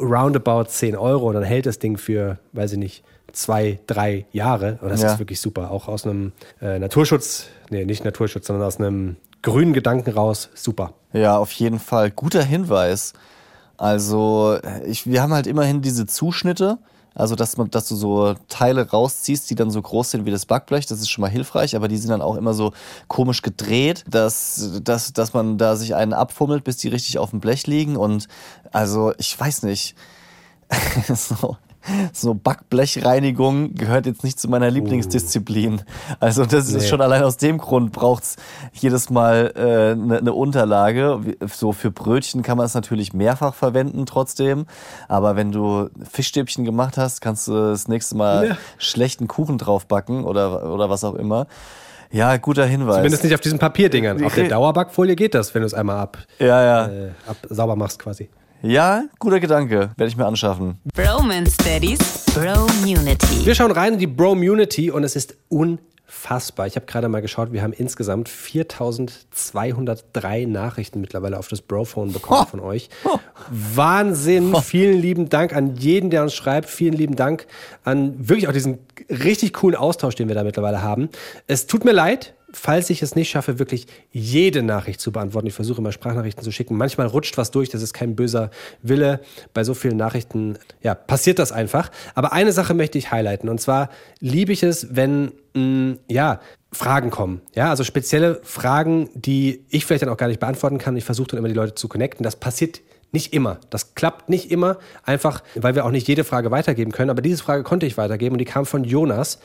[0.00, 4.78] roundabout 10 Euro und dann hält das Ding für, weiß ich nicht, zwei, drei Jahre.
[4.80, 5.12] Und das Ja.
[5.12, 5.70] ist wirklich super.
[5.70, 10.94] Auch aus einem äh, Naturschutz, nee, nicht Naturschutz, sondern aus einem grünen Gedanken raus, super.
[11.12, 12.10] Ja, auf jeden Fall.
[12.10, 13.12] Guter Hinweis.
[13.76, 16.78] Also, ich, wir haben halt immerhin diese Zuschnitte.
[17.14, 20.46] Also, dass, man, dass du so Teile rausziehst, die dann so groß sind wie das
[20.46, 22.72] Backblech, das ist schon mal hilfreich, aber die sind dann auch immer so
[23.08, 27.40] komisch gedreht, dass, dass, dass man da sich einen abfummelt, bis die richtig auf dem
[27.40, 27.96] Blech liegen.
[27.96, 28.28] Und
[28.72, 29.94] also, ich weiß nicht.
[31.14, 31.56] so,
[32.12, 35.82] so Backblechreinigung gehört jetzt nicht zu meiner Lieblingsdisziplin.
[36.20, 36.88] Also das ist Nee.
[36.88, 38.36] schon allein aus dem Grund braucht's
[38.72, 41.20] jedes Mal eine äh, ne- ne Unterlage.
[41.54, 44.66] So für Brötchen kann man es natürlich mehrfach verwenden trotzdem.
[45.08, 48.56] Aber wenn du Fischstäbchen gemacht hast, kannst du das nächste Mal Ja.
[48.78, 51.46] schlechten Kuchen draufbacken oder, oder was auch immer.
[52.10, 52.96] Ja, guter Hinweis.
[52.96, 54.24] Zumindest nicht auf diesen Papierdingern.
[54.24, 56.86] Auf der Dauerbackfolie geht das, wenn du es einmal ab, ja, ja.
[56.88, 58.30] äh, ab sauber machst quasi.
[58.62, 59.92] Ja, guter Gedanke.
[59.96, 60.80] Werde ich mir anschaffen.
[60.92, 63.46] Bromance Daddies Bromunity.
[63.46, 66.66] Wir schauen rein in die Bro-Munity und es ist unfassbar.
[66.66, 72.48] Ich habe gerade mal geschaut, wir haben insgesamt 4203 Nachrichten mittlerweile auf das Bro-Phone bekommen
[72.48, 72.90] von euch.
[73.48, 74.52] Wahnsinn.
[74.60, 76.68] Vielen lieben Dank an jeden, der uns schreibt.
[76.68, 77.46] Vielen lieben Dank
[77.84, 81.10] an wirklich auch diesen richtig coolen Austausch, den wir da mittlerweile haben.
[81.46, 85.54] Es tut mir leid, falls ich es nicht schaffe, wirklich jede Nachricht zu beantworten, ich
[85.54, 86.76] versuche immer Sprachnachrichten zu schicken.
[86.76, 88.50] Manchmal rutscht was durch, das ist kein böser
[88.82, 89.20] Wille.
[89.54, 91.90] Bei so vielen Nachrichten, ja, passiert das einfach.
[92.14, 93.48] Aber eine Sache möchte ich highlighten.
[93.48, 93.90] Und zwar
[94.20, 96.40] liebe ich es, wenn, mh, ja,
[96.72, 97.40] Fragen kommen.
[97.54, 100.96] Ja, also spezielle Fragen, die ich vielleicht dann auch gar nicht beantworten kann.
[100.96, 102.24] Ich versuche dann immer die Leute zu connecten.
[102.24, 102.80] Das passiert
[103.10, 103.58] nicht immer.
[103.70, 107.10] Das klappt nicht immer, einfach weil wir auch nicht jede Frage weitergeben können.
[107.10, 109.38] Aber diese Frage konnte ich weitergeben und die kam von Jonas.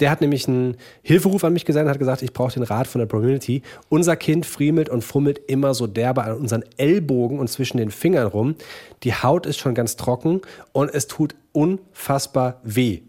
[0.00, 2.86] Der hat nämlich einen Hilferuf an mich gesendet und hat gesagt, ich brauche den Rat
[2.86, 3.62] von der Community.
[3.88, 8.26] Unser Kind friemelt und fummelt immer so derbe an unseren Ellbogen und zwischen den Fingern
[8.26, 8.54] rum.
[9.02, 10.40] Die Haut ist schon ganz trocken
[10.72, 13.02] und es tut unfassbar weh.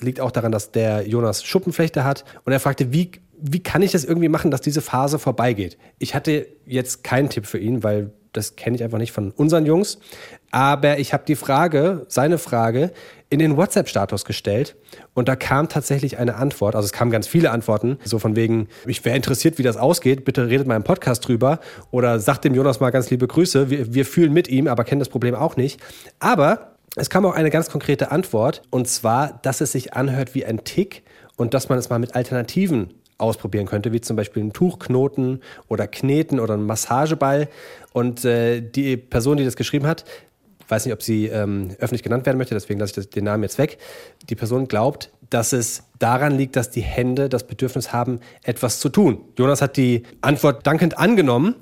[0.00, 2.24] Liegt auch daran, dass der Jonas Schuppenflechte hat.
[2.44, 3.10] Und er fragte, wie,
[3.40, 5.76] wie kann ich das irgendwie machen, dass diese Phase vorbeigeht?
[5.98, 9.66] Ich hatte jetzt keinen Tipp für ihn, weil das kenne ich einfach nicht von unseren
[9.66, 9.98] Jungs.
[10.50, 12.92] Aber ich habe die Frage, seine Frage,
[13.28, 14.76] in den WhatsApp-Status gestellt
[15.14, 16.76] und da kam tatsächlich eine Antwort.
[16.76, 20.24] Also es kamen ganz viele Antworten, so von wegen, ich wäre interessiert, wie das ausgeht.
[20.24, 21.58] Bitte redet mal im Podcast drüber
[21.90, 23.70] oder sagt dem Jonas mal ganz liebe Grüße.
[23.70, 25.80] Wir, wir fühlen mit ihm, aber kennen das Problem auch nicht.
[26.20, 30.46] Aber es kam auch eine ganz konkrete Antwort und zwar, dass es sich anhört wie
[30.46, 31.02] ein Tick
[31.36, 35.86] und dass man es mal mit Alternativen ausprobieren könnte, wie zum Beispiel einen Tuchknoten oder
[35.86, 37.48] Kneten oder einen Massageball.
[37.92, 40.04] Und äh, die Person, die das geschrieben hat,
[40.68, 43.42] weiß nicht, ob sie ähm, öffentlich genannt werden möchte, deswegen lasse ich das, den Namen
[43.42, 43.78] jetzt weg.
[44.28, 48.88] Die Person glaubt, dass es daran liegt, dass die Hände das Bedürfnis haben, etwas zu
[48.88, 49.20] tun.
[49.38, 51.56] Jonas hat die Antwort dankend angenommen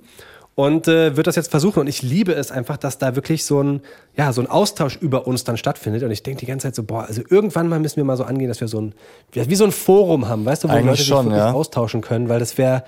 [0.55, 1.81] und äh, wird das jetzt versuchen.
[1.81, 3.81] Und ich liebe es einfach, dass da wirklich so ein,
[4.17, 6.03] ja, so ein Austausch über uns dann stattfindet.
[6.03, 8.25] Und ich denke die ganze Zeit so, boah, also irgendwann mal müssen wir mal so
[8.25, 8.95] angehen, dass wir so ein,
[9.33, 11.53] wie so ein Forum haben, weißt du, wo Eigentlich Leute sich schon, wirklich ja.
[11.53, 12.85] austauschen können, weil das wäre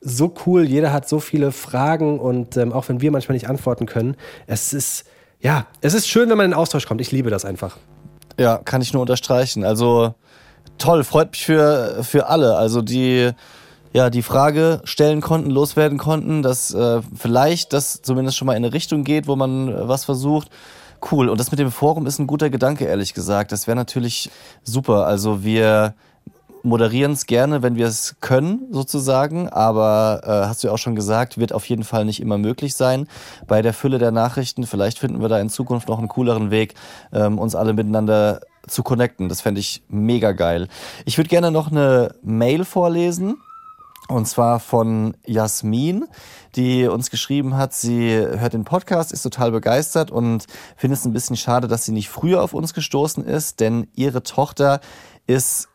[0.00, 0.64] so cool.
[0.64, 4.72] Jeder hat so viele Fragen und ähm, auch wenn wir manchmal nicht antworten können, es
[4.74, 5.06] ist,
[5.40, 7.00] ja, es ist schön, wenn man in den Austausch kommt.
[7.00, 7.78] Ich liebe das einfach.
[8.38, 9.64] Ja, kann ich nur unterstreichen.
[9.64, 10.14] Also
[10.76, 12.56] toll, freut mich für, für alle.
[12.56, 13.30] Also die,
[13.96, 18.62] ja, die Frage stellen konnten, loswerden konnten, dass äh, vielleicht das zumindest schon mal in
[18.62, 20.50] eine Richtung geht, wo man äh, was versucht.
[21.10, 21.30] Cool.
[21.30, 23.52] Und das mit dem Forum ist ein guter Gedanke, ehrlich gesagt.
[23.52, 24.30] Das wäre natürlich
[24.62, 25.06] super.
[25.06, 25.94] Also wir
[26.62, 29.48] moderieren es gerne, wenn wir es können, sozusagen.
[29.48, 32.74] Aber äh, hast du ja auch schon gesagt, wird auf jeden Fall nicht immer möglich
[32.74, 33.08] sein
[33.46, 34.66] bei der Fülle der Nachrichten.
[34.66, 36.74] Vielleicht finden wir da in Zukunft noch einen cooleren Weg,
[37.14, 39.30] ähm, uns alle miteinander zu connecten.
[39.30, 40.68] Das fände ich mega geil.
[41.06, 43.38] Ich würde gerne noch eine Mail vorlesen.
[44.08, 46.04] Und zwar von Jasmin,
[46.54, 50.46] die uns geschrieben hat, sie hört den Podcast, ist total begeistert und
[50.76, 54.22] findet es ein bisschen schade, dass sie nicht früher auf uns gestoßen ist, denn ihre
[54.22, 54.80] Tochter
[55.26, 55.68] ist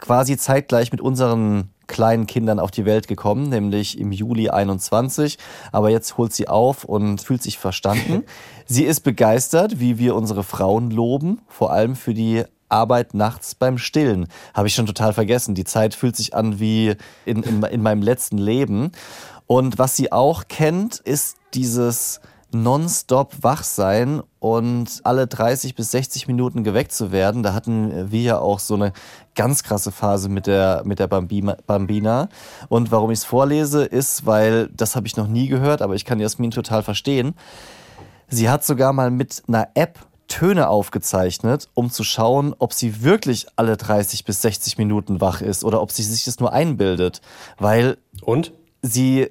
[0.00, 5.38] quasi zeitgleich mit unseren kleinen Kindern auf die Welt gekommen, nämlich im Juli 21.
[5.70, 8.24] Aber jetzt holt sie auf und fühlt sich verstanden.
[8.66, 13.78] sie ist begeistert, wie wir unsere Frauen loben, vor allem für die Arbeit nachts beim
[13.78, 14.26] Stillen.
[14.54, 15.54] Habe ich schon total vergessen.
[15.54, 16.94] Die Zeit fühlt sich an wie
[17.24, 18.92] in, in, in meinem letzten Leben.
[19.46, 22.20] Und was sie auch kennt, ist dieses
[22.52, 27.42] nonstop wach sein und alle 30 bis 60 Minuten geweckt zu werden.
[27.42, 28.92] Da hatten wir ja auch so eine
[29.34, 32.28] ganz krasse Phase mit der, mit der Bambina.
[32.68, 36.04] Und warum ich es vorlese, ist, weil das habe ich noch nie gehört, aber ich
[36.04, 37.34] kann Jasmin total verstehen.
[38.28, 39.98] Sie hat sogar mal mit einer App
[40.28, 45.64] Töne aufgezeichnet, um zu schauen, ob sie wirklich alle 30 bis 60 Minuten wach ist
[45.64, 47.20] oder ob sie sich das nur einbildet.
[47.58, 48.52] Weil Und?
[48.82, 49.28] sie,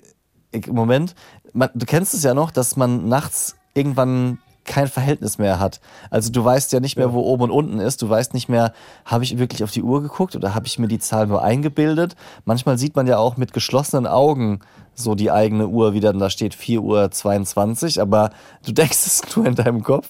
[0.68, 1.16] Moment,
[1.54, 5.80] man, du kennst es ja noch, dass man nachts irgendwann kein Verhältnis mehr hat.
[6.10, 8.02] Also du weißt ja nicht mehr, wo oben und unten ist.
[8.02, 8.74] Du weißt nicht mehr,
[9.06, 12.16] habe ich wirklich auf die Uhr geguckt oder habe ich mir die Zahl nur eingebildet.
[12.46, 14.60] Manchmal sieht man ja auch mit geschlossenen Augen
[14.96, 18.32] so die eigene Uhr, wie dann da steht 4 Uhr 22, aber
[18.66, 20.10] du denkst es nur in deinem Kopf.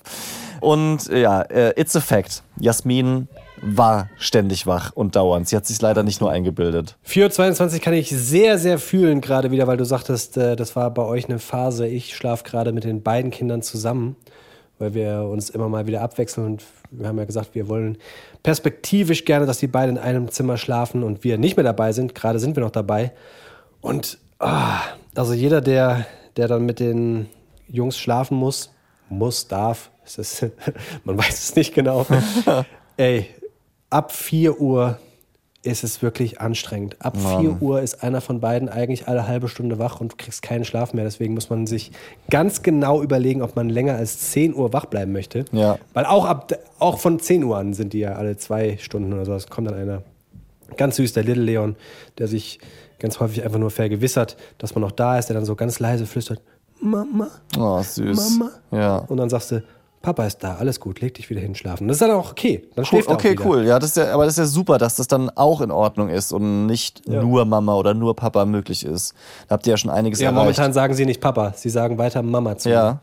[0.62, 2.44] Und ja, äh, it's a fact.
[2.60, 3.28] Jasmin
[3.62, 5.48] war ständig wach und dauernd.
[5.48, 6.98] Sie hat sich leider nicht nur eingebildet.
[7.08, 11.04] 4.22 kann ich sehr, sehr fühlen, gerade wieder, weil du sagtest, äh, das war bei
[11.04, 11.88] euch eine Phase.
[11.88, 14.16] Ich schlafe gerade mit den beiden Kindern zusammen,
[14.78, 17.98] weil wir uns immer mal wieder abwechseln und wir haben ja gesagt, wir wollen
[18.44, 22.14] perspektivisch gerne, dass die beiden in einem Zimmer schlafen und wir nicht mehr dabei sind.
[22.16, 23.12] Gerade sind wir noch dabei.
[23.82, 24.82] Und ah,
[25.16, 26.06] also jeder, der,
[26.38, 27.28] der dann mit den
[27.68, 28.72] Jungs schlafen muss,
[29.10, 30.46] muss, darf, ist,
[31.04, 32.06] man weiß es nicht genau.
[32.98, 33.28] Ey,
[33.90, 35.00] ab 4 Uhr
[35.64, 36.96] ist es wirklich anstrengend.
[37.00, 40.64] Ab 4 Uhr ist einer von beiden eigentlich alle halbe Stunde wach und kriegst keinen
[40.64, 41.04] Schlaf mehr.
[41.04, 41.92] Deswegen muss man sich
[42.30, 45.46] ganz genau überlegen, ob man länger als 10 Uhr wach bleiben möchte.
[45.52, 45.80] Ja.
[45.94, 49.26] Weil auch, ab, auch von 10 Uhr an sind die ja alle zwei Stunden oder
[49.26, 49.34] so.
[49.34, 50.04] Es kommt dann einer
[50.78, 51.76] ganz süß, der Little Leon,
[52.20, 52.60] der sich
[53.00, 56.06] ganz häufig einfach nur vergewissert, dass man noch da ist, der dann so ganz leise
[56.06, 56.42] flüstert,
[56.80, 57.30] Mama.
[57.58, 58.38] Oh, süß.
[58.38, 58.52] Mama.
[58.72, 58.98] Ja.
[58.98, 59.64] Und dann sagst du,
[60.06, 61.88] Papa ist da, alles gut, leg dich wieder hin, schlafen.
[61.88, 62.64] Das ist dann auch okay.
[62.76, 63.66] Dann schläft auch Okay, cool.
[63.66, 66.10] Ja, das ist ja, aber das ist ja super, dass das dann auch in Ordnung
[66.10, 69.16] ist und nicht nur Mama oder nur Papa möglich ist.
[69.48, 70.40] Da habt ihr ja schon einiges Ja, erreicht.
[70.44, 72.76] momentan sagen sie nicht Papa, sie sagen weiter Mama zu mir.
[72.76, 73.02] Ja,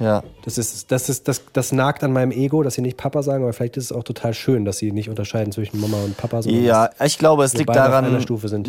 [0.00, 0.22] ja.
[0.44, 3.44] Das ist, das ist, das, das nagt an meinem Ego, dass sie nicht Papa sagen,
[3.44, 6.40] aber vielleicht ist es auch total schön, dass sie nicht unterscheiden zwischen Mama und Papa.
[6.40, 8.24] Ja, ich glaube, es liegt daran,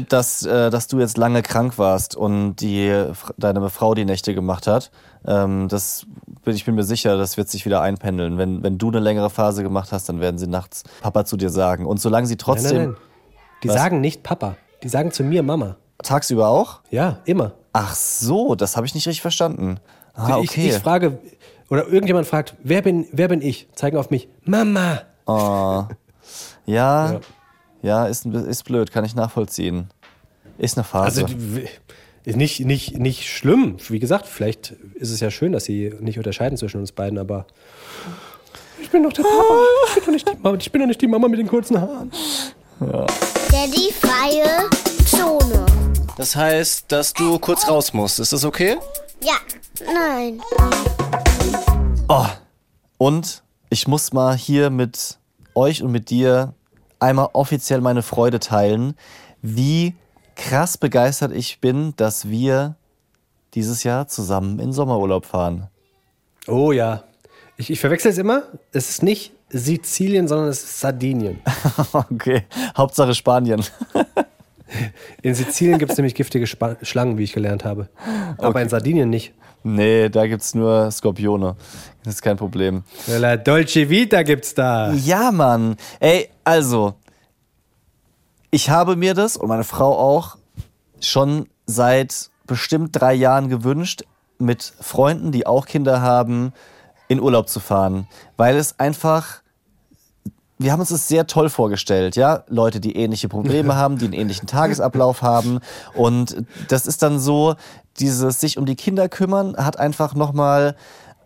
[0.09, 3.05] dass, äh, dass du jetzt lange krank warst und die,
[3.38, 4.91] deine Frau die Nächte gemacht hat.
[5.25, 6.05] Ähm, das
[6.43, 8.37] bin, ich bin mir sicher, das wird sich wieder einpendeln.
[8.37, 11.49] Wenn, wenn du eine längere Phase gemacht hast, dann werden sie nachts Papa zu dir
[11.49, 11.85] sagen.
[11.85, 12.97] Und solange sie Nein, trotzdem nein, nein.
[13.63, 13.75] Die Was?
[13.75, 15.75] sagen nicht Papa, die sagen zu mir Mama.
[16.03, 16.79] tagsüber auch?
[16.89, 17.53] Ja, immer.
[17.73, 19.79] Ach so, das habe ich nicht richtig verstanden.
[20.13, 20.69] Ah, ich, okay.
[20.69, 21.19] ich frage,
[21.69, 23.69] oder irgendjemand fragt, wer bin, wer bin ich?
[23.75, 25.03] Zeigen auf mich, Mama.
[25.25, 25.83] Oh.
[26.65, 27.19] Ja, Ja.
[27.81, 29.89] ja, ist, ist blöd, kann ich nachvollziehen.
[30.57, 31.23] Ist eine Phase.
[31.23, 31.35] Also
[32.26, 33.78] ist nicht, nicht, nicht schlimm.
[33.89, 37.47] Wie gesagt, vielleicht ist es ja schön, dass sie nicht unterscheiden zwischen uns beiden, aber
[38.82, 39.65] ich bin doch der Papa.
[39.88, 41.80] Ich bin doch nicht die Mama, ich bin doch nicht die Mama mit den kurzen
[41.80, 42.11] Haaren.
[42.80, 44.69] Daddy freie
[45.05, 45.65] Zone.
[46.17, 48.19] Das heißt, dass du kurz raus musst.
[48.19, 48.78] Ist das okay?
[49.24, 49.36] Ja,
[49.86, 50.41] nein.
[52.07, 52.26] Oh.
[52.97, 55.17] Und ich muss mal hier mit
[55.55, 56.53] euch und mit dir
[56.99, 58.95] einmal offiziell meine Freude teilen,
[59.41, 59.95] wie
[60.41, 62.75] krass begeistert ich bin, dass wir
[63.53, 65.67] dieses Jahr zusammen in Sommerurlaub fahren.
[66.47, 67.03] Oh ja.
[67.57, 68.43] Ich, ich verwechsel es immer.
[68.71, 71.39] Es ist nicht Sizilien, sondern es ist Sardinien.
[71.93, 72.43] Okay,
[72.75, 73.63] Hauptsache Spanien.
[75.21, 77.89] In Sizilien gibt es nämlich giftige Spa Schlangen, wie ich gelernt habe.
[78.37, 79.33] Aber in Sardinien nicht.
[79.63, 81.57] Nee, da gibt's nur Skorpione.
[82.03, 82.83] Das ist kein Problem.
[83.07, 84.93] La Dolce Vita gibt's da.
[84.93, 85.75] Ja, Mann.
[85.99, 86.95] Ey, also,
[88.52, 90.38] ich habe mir das und meine Frau auch
[90.99, 94.04] schon seit bestimmt drei Jahren gewünscht,
[94.38, 96.52] mit Freunden, die auch Kinder haben,
[97.08, 98.08] in Urlaub zu fahren.
[98.38, 99.41] Weil es einfach,
[100.58, 102.43] wir haben uns das sehr toll vorgestellt, ja.
[102.47, 105.60] Leute, die ähnliche Probleme haben, die einen ähnlichen Tagesablauf haben.
[105.93, 107.56] Und das ist dann so,
[107.99, 110.76] dieses sich um die Kinder kümmern, hat einfach nochmal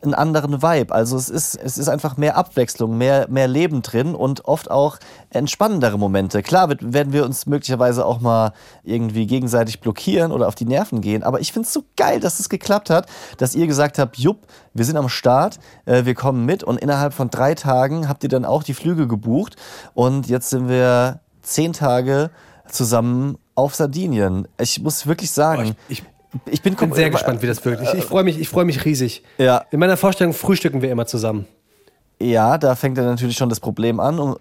[0.05, 0.93] einen anderen Vibe.
[0.93, 4.97] Also es ist, es ist einfach mehr Abwechslung, mehr, mehr Leben drin und oft auch
[5.29, 6.41] entspannendere Momente.
[6.43, 8.53] Klar wird, werden wir uns möglicherweise auch mal
[8.83, 12.39] irgendwie gegenseitig blockieren oder auf die Nerven gehen, aber ich finde es so geil, dass
[12.39, 16.45] es geklappt hat, dass ihr gesagt habt, jupp, wir sind am Start, äh, wir kommen
[16.45, 19.55] mit und innerhalb von drei Tagen habt ihr dann auch die Flüge gebucht
[19.93, 22.31] und jetzt sind wir zehn Tage
[22.67, 24.47] zusammen auf Sardinien.
[24.59, 26.03] Ich muss wirklich sagen, Ich, ich
[26.49, 27.81] Ich bin sehr gespannt, wie das wirkt.
[27.83, 29.23] Ich, ich freue mich, ich freue mich riesig.
[29.37, 29.63] Ja.
[29.71, 31.45] In meiner Vorstellung frühstücken wir immer zusammen.
[32.21, 34.19] Ja, da fängt dann natürlich schon das Problem an.
[34.19, 34.35] um-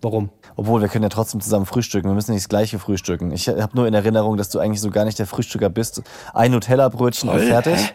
[0.00, 0.30] Warum?
[0.56, 2.08] Obwohl, wir können ja trotzdem zusammen frühstücken.
[2.08, 3.32] Wir müssen nicht das gleiche frühstücken.
[3.32, 6.02] Ich habe nur in Erinnerung, dass du eigentlich so gar nicht der Frühstücker bist.
[6.34, 7.94] Ein Nutella-Brötchen und fertig.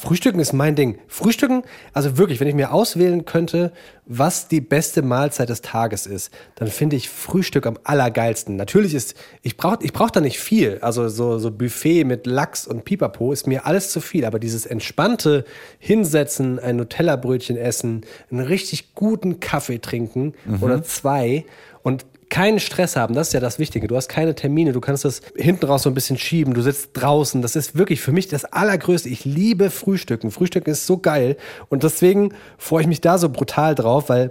[0.00, 0.98] Frühstücken ist mein Ding.
[1.06, 3.72] Frühstücken, also wirklich, wenn ich mir auswählen könnte,
[4.04, 8.56] was die beste Mahlzeit des Tages ist, dann finde ich Frühstück am allergeilsten.
[8.56, 10.78] Natürlich ist, ich brauche ich brauch da nicht viel.
[10.82, 14.24] Also so, so Buffet mit Lachs und Pipapo ist mir alles zu viel.
[14.24, 15.44] Aber dieses entspannte
[15.78, 21.44] Hinsetzen, ein Nutella-Brötchen essen, einen richtig guten Kaffee trinken oder zwei
[21.82, 23.88] und keinen Stress haben, das ist ja das Wichtige.
[23.88, 26.90] Du hast keine Termine, du kannst das hinten raus so ein bisschen schieben, du sitzt
[26.94, 27.42] draußen.
[27.42, 29.08] Das ist wirklich für mich das Allergrößte.
[29.08, 30.30] Ich liebe Frühstücken.
[30.30, 31.36] Frühstücken ist so geil.
[31.68, 34.30] Und deswegen freue ich mich da so brutal drauf, weil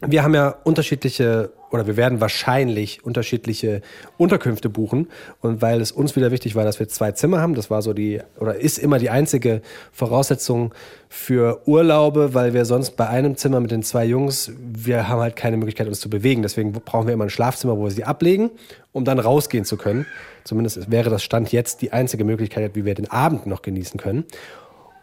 [0.00, 3.82] wir haben ja unterschiedliche oder wir werden wahrscheinlich unterschiedliche
[4.16, 5.08] Unterkünfte buchen.
[5.40, 7.92] Und weil es uns wieder wichtig war, dass wir zwei Zimmer haben, das war so
[7.92, 9.62] die oder ist immer die einzige
[9.92, 10.72] Voraussetzung
[11.08, 15.36] für Urlaube, weil wir sonst bei einem Zimmer mit den zwei Jungs, wir haben halt
[15.36, 16.42] keine Möglichkeit, uns zu bewegen.
[16.42, 18.50] Deswegen brauchen wir immer ein Schlafzimmer, wo wir sie ablegen,
[18.92, 20.06] um dann rausgehen zu können.
[20.44, 24.24] Zumindest wäre das Stand jetzt die einzige Möglichkeit, wie wir den Abend noch genießen können.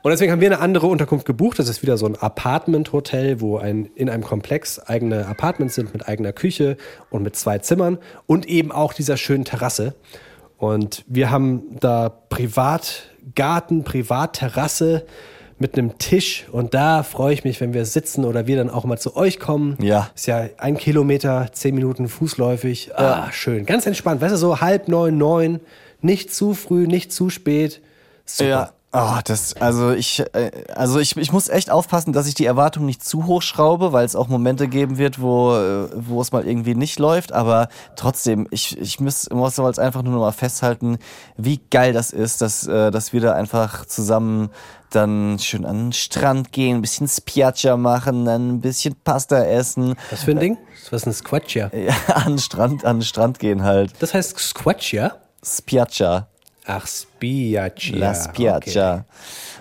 [0.04, 1.60] Und deswegen haben wir eine andere Unterkunft gebucht.
[1.60, 6.08] Das ist wieder so ein Apartment-Hotel, wo ein, in einem Komplex eigene Apartments sind mit
[6.10, 6.76] eigener Küche
[7.10, 7.98] und mit zwei Zimmern
[8.28, 9.96] und eben auch dieser schönen Terrasse.
[10.58, 15.06] Und wir haben da Privatgarten, Privatterrasse
[15.58, 16.48] mit einem Tisch.
[16.52, 19.40] Und da freue ich mich, wenn wir sitzen oder wir dann auch mal zu euch
[19.40, 19.78] kommen.
[19.82, 20.10] Ja.
[20.14, 22.94] Ist ja ein Kilometer, zehn Minuten fußläufig.
[22.98, 23.66] Ah, schön.
[23.66, 24.20] Ganz entspannt.
[24.20, 25.62] Weißt du, so halb neun, neun.
[26.02, 27.82] Nicht zu früh, nicht zu spät.
[28.26, 28.50] Super.
[28.50, 28.74] Ja.
[28.96, 32.86] Oh, das, also ich, äh, also ich, ich muss echt aufpassen, dass ich die Erwartung
[32.86, 36.46] nicht zu hoch schraube, weil es auch Momente geben wird, wo, äh, wo es mal
[36.46, 37.32] irgendwie nicht läuft.
[37.32, 41.00] Aber trotzdem, ich, ich muss, muss jetzt einfach nur noch mal festhalten,
[41.38, 44.52] wie geil das ist, dass, äh, dass wir da einfach zusammen
[44.92, 49.96] dann schön an den Strand gehen, ein bisschen Spiaggia machen, dann ein bisschen Pasta essen,
[50.12, 50.58] Was für ein Ding?
[50.92, 51.76] Was ist ein Squatcher?
[51.76, 53.92] ja, an den Strand, an den Strand gehen halt.
[53.98, 55.18] Das heißt Squatcher?
[55.44, 56.28] Spiaggia.
[56.66, 57.98] Ach, Spiaggia.
[57.98, 59.06] La Spiaggia.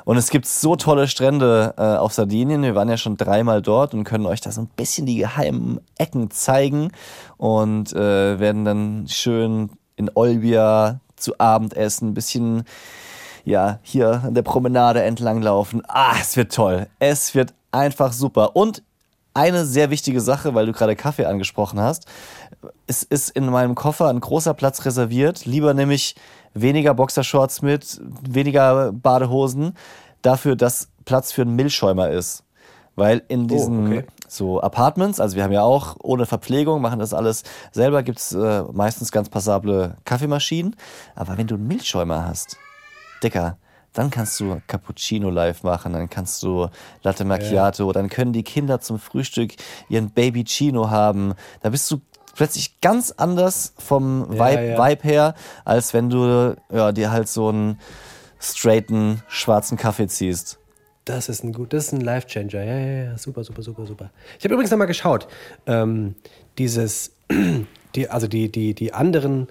[0.05, 2.63] Und es gibt so tolle Strände äh, auf Sardinien.
[2.63, 5.81] Wir waren ja schon dreimal dort und können euch da so ein bisschen die geheimen
[5.99, 6.93] Ecken zeigen
[7.37, 12.65] und äh, werden dann schön in Olbia zu Abend essen, ein bisschen
[13.45, 15.83] ja, hier an der Promenade entlang laufen.
[15.89, 16.87] Ah, es wird toll.
[16.99, 18.55] Es wird einfach super.
[18.55, 18.83] Und
[19.35, 22.07] eine sehr wichtige Sache, weil du gerade Kaffee angesprochen hast.
[22.87, 25.47] Es ist in meinem Koffer ein großer Platz reserviert.
[25.47, 26.15] Lieber nämlich
[26.55, 29.77] weniger Boxershorts mit, weniger Badehosen.
[30.21, 32.45] Dafür, dass Platz für einen Milchschäumer ist.
[32.95, 34.05] Weil in diesen okay.
[34.29, 38.65] so Apartments, also wir haben ja auch ohne Verpflegung, machen das alles selber, gibt's äh,
[38.71, 40.77] meistens ganz passable Kaffeemaschinen.
[41.15, 42.59] Aber wenn du einen Milchschäumer hast,
[43.23, 43.57] Dicker,
[43.93, 46.69] dann kannst du Cappuccino live machen, dann kannst du
[47.03, 49.55] Latte Macchiato, dann können die Kinder zum Frühstück
[49.89, 51.35] ihren Baby Chino haben.
[51.61, 52.01] Da bist du
[52.35, 54.89] plötzlich ganz anders vom Ja, Vibe, ja.
[54.89, 55.35] Vibe her,
[55.65, 57.79] als wenn du ja, dir halt so einen
[58.41, 60.59] straighten schwarzen Kaffee ziehst.
[61.05, 62.63] Das ist ein gut, das ist ein Life-Changer.
[62.63, 64.11] Ja, ja, ja, super, super, super, super.
[64.39, 65.27] Ich habe übrigens nochmal geschaut.
[65.67, 66.15] Ähm,
[66.59, 67.13] dieses,
[67.95, 69.49] die, also die, die, die anderen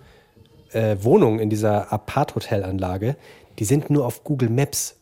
[0.71, 3.17] äh, Wohnungen in dieser Apart-Hotel-Anlage,
[3.61, 4.95] die sind nur auf Google Maps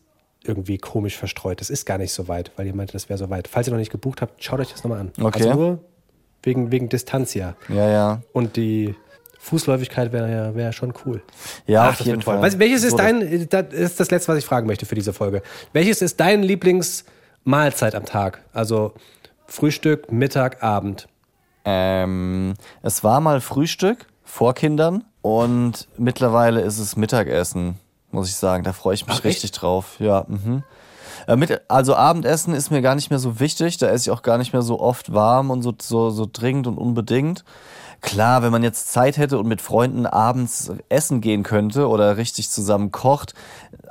[0.44, 1.62] irgendwie komisch verstreut.
[1.62, 3.48] Das ist gar nicht so weit, weil ihr meinte, das wäre so weit.
[3.48, 5.12] Falls ihr noch nicht gebucht habt, schaut euch das nochmal an.
[5.18, 5.44] Okay.
[5.46, 5.78] Also nur
[6.42, 7.54] wegen, wegen Distanz ja.
[7.70, 8.22] Ja, ja.
[8.34, 8.94] Und die
[9.38, 11.22] Fußläufigkeit wäre ja wär schon cool.
[11.66, 12.20] Ja, Ach, auf jeden.
[12.20, 12.42] Fall.
[12.42, 15.40] Was, welches ist dein, das ist das Letzte, was ich fragen möchte für diese Folge.
[15.72, 18.44] Welches ist dein Lieblingsmahlzeit am Tag?
[18.52, 18.92] Also
[19.46, 21.08] Frühstück, Mittag, Abend.
[21.64, 22.52] Ähm,
[22.82, 27.78] es war mal Frühstück vor Kindern und mittlerweile ist es Mittagessen,
[28.12, 28.64] muss ich sagen.
[28.64, 29.26] Da freue ich mich Ach, echt?
[29.26, 29.96] richtig drauf.
[29.98, 30.62] Ja, mhm.
[31.26, 33.76] Äh, mit, also Abendessen ist mir gar nicht mehr so wichtig.
[33.78, 36.66] Da esse ich auch gar nicht mehr so oft warm und so, so, so dringend
[36.66, 37.44] und unbedingt.
[38.00, 42.48] Klar, wenn man jetzt Zeit hätte und mit Freunden abends essen gehen könnte oder richtig
[42.50, 43.34] zusammen kocht,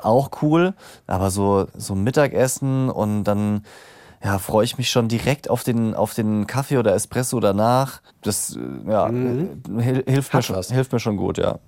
[0.01, 0.73] auch cool.
[1.05, 3.63] Aber so, so Mittagessen und dann
[4.23, 8.01] ja, freue ich mich schon direkt auf den, auf den Kaffee oder Espresso danach.
[8.21, 9.47] Das äh, ja, äh,
[9.79, 10.71] hil- hilft, mir schon, was.
[10.71, 11.59] hilft mir schon gut, ja.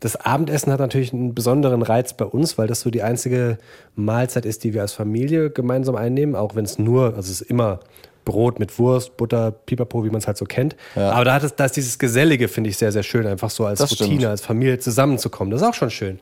[0.00, 3.58] Das Abendessen hat natürlich einen besonderen Reiz bei uns, weil das so die einzige
[3.94, 7.50] Mahlzeit ist, die wir als Familie gemeinsam einnehmen, auch wenn es nur, also es ist
[7.50, 7.80] immer
[8.24, 10.76] Brot mit Wurst, Butter, Pipapo, wie man es halt so kennt.
[10.96, 11.12] Ja.
[11.12, 13.66] Aber da, hat es, da ist dieses Gesellige, finde ich, sehr, sehr schön, einfach so
[13.66, 14.24] als Das Routine, stimmt.
[14.26, 15.50] als Familie zusammenzukommen.
[15.50, 16.18] Das ist auch schon schön.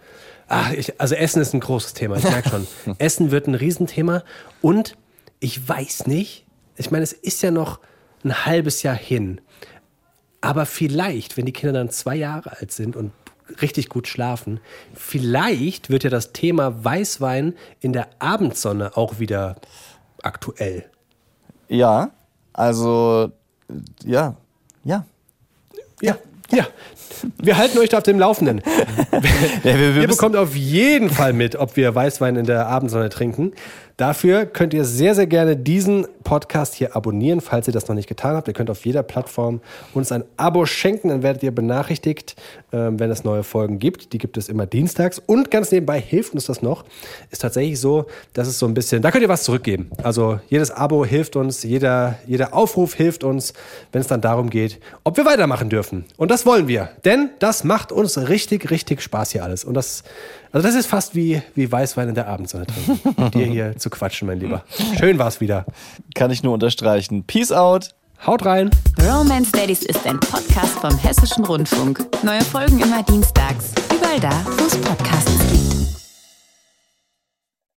[0.49, 2.66] Ach, ich, also Essen ist ein großes Thema, ich merke schon.
[2.99, 4.22] Essen wird ein Riesenthema
[4.62, 4.97] und
[5.41, 7.81] ich weiß nicht, ich meine, es ist ja noch
[8.24, 9.41] ein halbes Jahr hin.
[10.41, 13.12] Aber vielleicht, wenn die Kinder dann zwei Jahre alt sind und
[13.61, 14.61] richtig gut schlafen,
[14.94, 19.57] vielleicht wird ja das Thema Weißwein in der Abendsonne auch wieder
[20.22, 20.84] aktuell.
[21.68, 22.11] Ja,
[22.53, 23.30] also
[24.05, 24.34] ja,
[24.84, 25.05] ja.
[26.01, 26.16] Ja,
[26.51, 26.66] ja.
[27.42, 28.62] Wir halten euch da auf dem Laufenden.
[29.64, 33.09] ja wir, wir Ihr bekommt auf jeden Fall mit, ob wir Weißwein in der Abendsonne
[33.09, 33.53] trinken.
[33.96, 38.07] Dafür könnt ihr sehr, sehr gerne diesen Podcast hier abonnieren, falls ihr das noch nicht
[38.07, 38.49] getan habt.
[38.49, 39.62] Ihr könnt auf jeder Plattform
[39.95, 42.37] uns ein Abo schenken, dann werdet ihr benachrichtigt,
[42.70, 44.12] ähm, wenn es neue Folgen gibt.
[44.12, 45.18] Die gibt es immer dienstags.
[45.24, 46.85] Und ganz nebenbei hilft uns das noch.
[47.31, 48.05] Ist tatsächlich so,
[48.35, 49.91] dass es so ein bisschen, da könnt ihr was zurückgeben.
[50.03, 53.55] Also jedes Abo hilft uns, jeder, jeder Aufruf hilft uns,
[53.93, 56.05] wenn es dann darum geht, ob wir weitermachen dürfen.
[56.18, 56.91] Und das wollen wir.
[57.07, 59.64] Denn das macht uns richtig, richtig Spaß hier alles.
[59.64, 60.05] Und das,
[60.53, 63.22] also das ist fast wie, wie Weißwein in der Abendsonne trinken.
[63.22, 64.62] Mit dir hier zu quatschen, mein Lieber.
[64.99, 65.64] Schön war's wieder.
[66.18, 67.22] Kann ich nur unterstreichen.
[67.24, 67.90] Peace out.
[68.26, 68.70] Haut rein.
[69.00, 72.04] Romance Daddies ist ein Podcast vom Hessischen Rundfunk.
[72.24, 73.72] Neue Folgen immer dienstags.
[73.96, 75.78] Überall da, wo es Podcasts gibt.